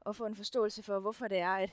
[0.00, 1.70] og få en forståelse for, hvorfor det er, at,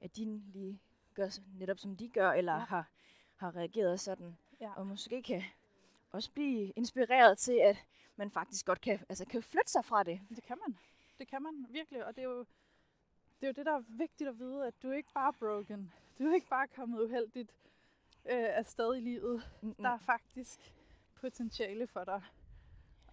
[0.00, 0.80] at de lige
[1.14, 2.58] gør netop som de gør, eller Ja.
[2.58, 2.90] har,
[3.36, 4.36] har reageret sådan.
[4.60, 4.72] Ja.
[4.76, 5.42] Og måske kan
[6.10, 7.76] også blive inspireret til, at
[8.16, 10.20] man faktisk godt kan, altså kan flytte sig fra det.
[10.28, 10.78] Det kan man.
[11.18, 12.38] Det kan man virkelig, og det er jo
[13.40, 15.92] det, er jo det der er vigtigt at vide, at du er ikke bare broken.
[16.18, 17.50] Du er ikke bare kommet uheldigt
[18.30, 19.42] øh, afsted i livet.
[19.62, 19.74] Mm-mm.
[19.74, 20.74] Der er faktisk
[21.20, 22.22] potentiale for dig.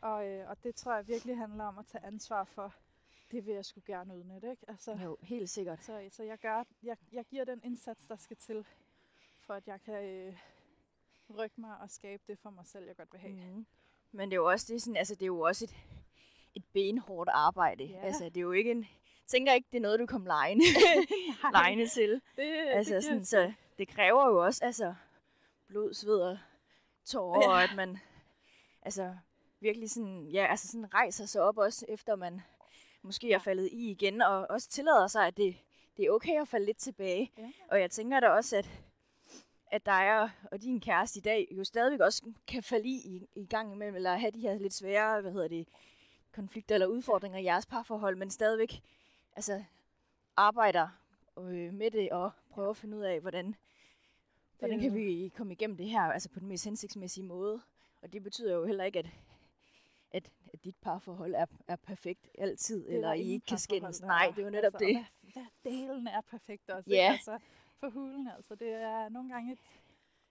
[0.02, 2.74] Og, øh, og det tror jeg virkelig handler om at tage ansvar for.
[3.32, 4.66] Det vil jeg sgu gerne udnytte, ikke?
[4.68, 5.84] Altså, Jo, helt sikkert.
[5.84, 8.66] så, så jeg, gør, jeg, jeg giver den indsats, der skal til,
[9.40, 10.38] for at jeg kan øh,
[11.38, 13.34] rykke mig og skabe det for mig selv, jeg godt vil have.
[13.34, 13.66] Mm.
[14.12, 15.76] Men det er jo også, det er sådan, altså, det er jo også et,
[16.56, 17.84] et benhårdt arbejde.
[17.84, 18.00] Ja.
[18.00, 18.86] Altså, det er jo ikke en,
[19.28, 20.64] tænker ikke, det er noget, du kommer lejende,
[21.54, 22.22] lejende til.
[22.36, 24.96] Det, altså, det sådan, så det kræver jo også altså,
[25.68, 26.38] blod, sved og
[27.06, 27.50] tårer, Ja.
[27.50, 27.98] og at man
[28.82, 29.16] altså,
[29.60, 32.42] virkelig sådan, ja, altså sådan rejser sig op også, efter man
[33.02, 35.58] måske er faldet i igen, og også tillader sig, at det,
[35.98, 37.32] det er okay at falde lidt tilbage.
[37.38, 37.52] Ja.
[37.72, 38.70] Og jeg tænker da også, at,
[39.72, 43.28] at dig og, og din kæreste i dag jo stadigvæk også kan falde i, i
[43.36, 45.68] i gang imellem, eller have de her lidt svære, hvad hedder det,
[46.32, 48.82] konflikter eller udfordringer i jeres parforhold, men stadigvæk
[49.36, 49.64] altså,
[50.38, 50.88] arbejder
[51.48, 53.56] øh, med det og prøver at finde ud af, hvordan,
[54.60, 57.62] hvordan kan vi komme igennem det her altså på den mest hensigtsmæssige måde.
[58.02, 59.10] Og det betyder jo heller ikke, at,
[60.12, 64.02] at, at dit parforhold er, er perfekt altid, Det er eller I ikke kan skændes.
[64.02, 64.96] Nej, det er jo netop altså, det.
[64.96, 65.34] Hvad,
[65.64, 66.90] hvad delen er perfekt også.
[66.90, 66.96] Ja.
[66.96, 67.12] Ikke?
[67.12, 67.40] Altså,
[67.80, 68.56] for hulen altså.
[68.56, 69.82] Det er nogle gange et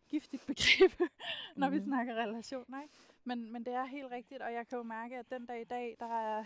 [0.08, 1.00] giftigt begreb,
[1.56, 1.72] når mm.
[1.74, 1.86] vi Mhm.
[1.86, 2.82] snakker relationer.
[2.82, 2.94] Ikke?
[3.24, 5.64] Men, men det er helt rigtigt, og jeg kan jo mærke, at den dag i
[5.64, 6.44] dag, der er,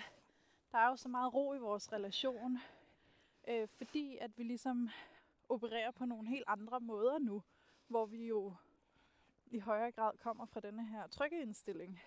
[0.73, 2.59] der er jo så meget ro i vores relation,
[3.49, 4.89] øh, fordi at vi ligesom
[5.49, 7.43] opererer på nogle helt andre måder nu,
[7.89, 8.55] hvor vi jo
[9.47, 12.01] i højere grad kommer fra denne her trykkeindstilling.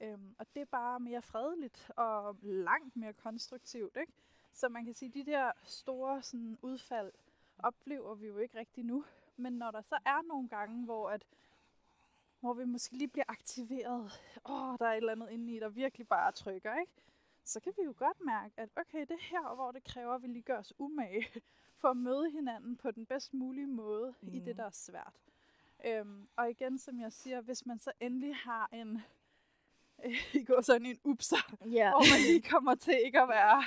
[0.00, 3.96] Øhm, og det er bare mere fredeligt og langt mere konstruktivt.
[3.96, 4.12] Ikke?
[4.52, 7.12] Så man kan sige, at de der store sådan, udfald
[7.58, 9.04] oplever vi jo ikke rigtig nu.
[9.36, 11.26] Men når der så er nogle gange, hvor, at,
[12.40, 14.12] hvor vi måske lige bliver aktiveret,
[14.48, 16.92] åh, der er et eller andet inde i, der virkelig bare trykker, ikke?
[17.48, 20.22] Så kan vi jo godt mærke, at okay, det er her, hvor det kræver, at
[20.22, 21.26] vi lige gør os umage
[21.80, 24.34] for at møde hinanden på den bedst mulige måde mm.
[24.34, 25.14] i det, der er svært.
[25.86, 29.02] Øhm, og igen, som jeg siger, hvis man så endelig har en,
[30.04, 31.90] øh, i går sådan en upser, Ja.
[31.90, 33.64] hvor man lige kommer til ikke at være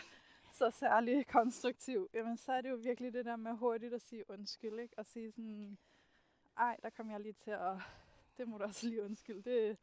[0.52, 4.30] så særlig konstruktiv, jamen så er det jo virkelig det der med hurtigt at sige
[4.30, 4.94] undskyld, ikke?
[5.00, 5.78] Og sige sådan,
[6.58, 7.78] ej, der kom jeg lige til at,
[8.38, 9.78] det må du også lige undskylde, det,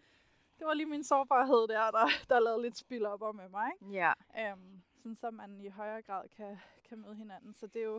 [0.59, 3.71] det var lige min sårbarhed der, der, der lavede lidt spild op om med mig,
[3.75, 3.95] ikke?
[3.95, 4.13] Ja.
[4.39, 7.55] Øhm, sådan så man i højere grad kan, kan møde hinanden.
[7.55, 7.97] Så det er, jo,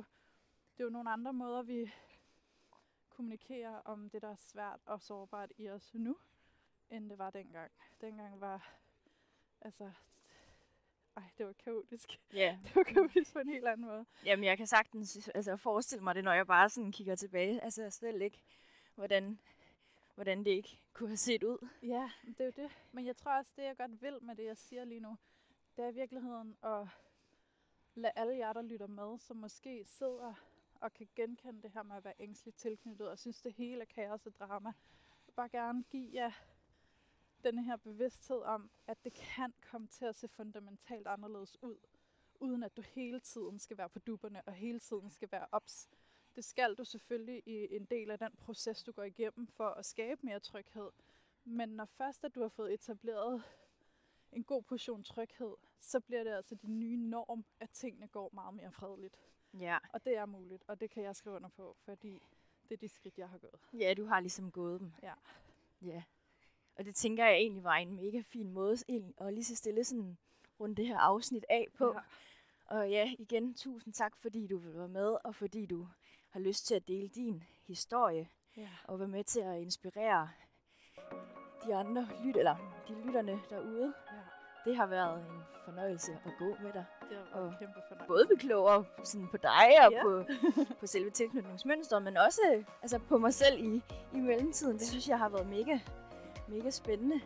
[0.77, 1.91] det er jo nogle andre måder, vi
[3.09, 6.17] kommunikerer om det, der er svært og sårbart i os nu,
[6.89, 7.71] end det var dengang.
[8.01, 8.73] Dengang var,
[9.61, 9.91] altså,
[11.17, 12.19] ej, det var kaotisk.
[12.33, 12.57] ja.
[12.63, 14.05] Det var kaotisk på en helt anden måde.
[14.25, 17.63] Jamen, jeg kan sagtens altså, forestille mig det, når jeg bare sådan kigger tilbage.
[17.63, 18.43] Altså, jeg selv ikke,
[18.95, 19.39] hvordan,
[20.19, 21.67] hvordan det ikke kunne have set ud.
[21.83, 22.71] Ja, det er jo det.
[22.91, 25.17] Men jeg tror også, det jeg godt vil med det, jeg siger lige nu,
[25.77, 26.87] det er i virkeligheden at
[27.95, 30.33] lade alle jer, der lytter med, som måske sidder
[30.79, 33.85] og kan genkende det her med at være ængstligt tilknyttet, og synes, det hele er
[33.85, 34.73] kaos og drama.
[35.35, 36.31] Bare gerne give jer
[37.43, 41.77] denne her bevidsthed om, at det kan komme til at se fundamentalt anderledes ud,
[42.39, 45.89] uden at du hele tiden skal være på duberne, og hele tiden skal være ops.
[46.39, 49.85] Det skal du selvfølgelig i en del af den proces, du går igennem for at
[49.85, 50.89] skabe mere tryghed.
[51.45, 53.43] Men når først at du har fået etableret
[54.31, 58.53] en god portion tryghed, så bliver det altså din nye norm, at tingene går meget
[58.53, 59.15] mere fredeligt.
[59.59, 59.77] Ja.
[59.93, 62.21] Og det er muligt, og det kan jeg skrive under på, fordi
[62.69, 63.59] det er de skridt, jeg har gået.
[63.73, 64.93] Ja, du har ligesom gået dem.
[65.03, 65.13] Ja.
[65.81, 66.03] Ja.
[66.75, 68.77] Og det tænker jeg egentlig var en mega fin måde
[69.17, 70.17] at lige så stille sådan
[70.59, 71.93] rundt det her afsnit af på.
[71.93, 71.99] Ja.
[72.65, 75.87] Og ja, igen, tusind tak, fordi du vil være med, og fordi du
[76.29, 78.69] har lyst til at dele din historie, Ja.
[78.83, 80.29] og være med til at inspirere
[81.65, 82.55] de andre lyt, eller
[82.87, 83.93] de lytterne derude.
[84.11, 84.17] ja.
[84.65, 86.85] Det har været en fornøjelse at gå med dig.
[87.09, 88.07] Det har Og kæmpe fornøjelse.
[88.07, 90.03] Både blive klogere sådan på dig og Ja.
[90.03, 90.23] på,
[90.79, 93.81] på selve tilknytningsmønstret, men også altså på mig selv i,
[94.13, 94.77] i mellemtiden.
[94.79, 95.79] Det synes jeg har været mega,
[96.47, 97.21] mega spændende.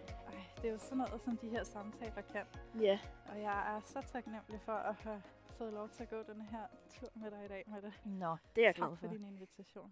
[0.61, 2.45] Det er jo sådan noget, som de her samtaler kan.
[2.81, 2.99] Ja,
[3.31, 5.21] Og jeg er så taknemmelig for at have
[5.57, 7.93] fået lov til at gå den her tur med dig i dag med det.
[8.05, 8.95] nå, det er jeg glad for.
[8.95, 9.91] for din invitation.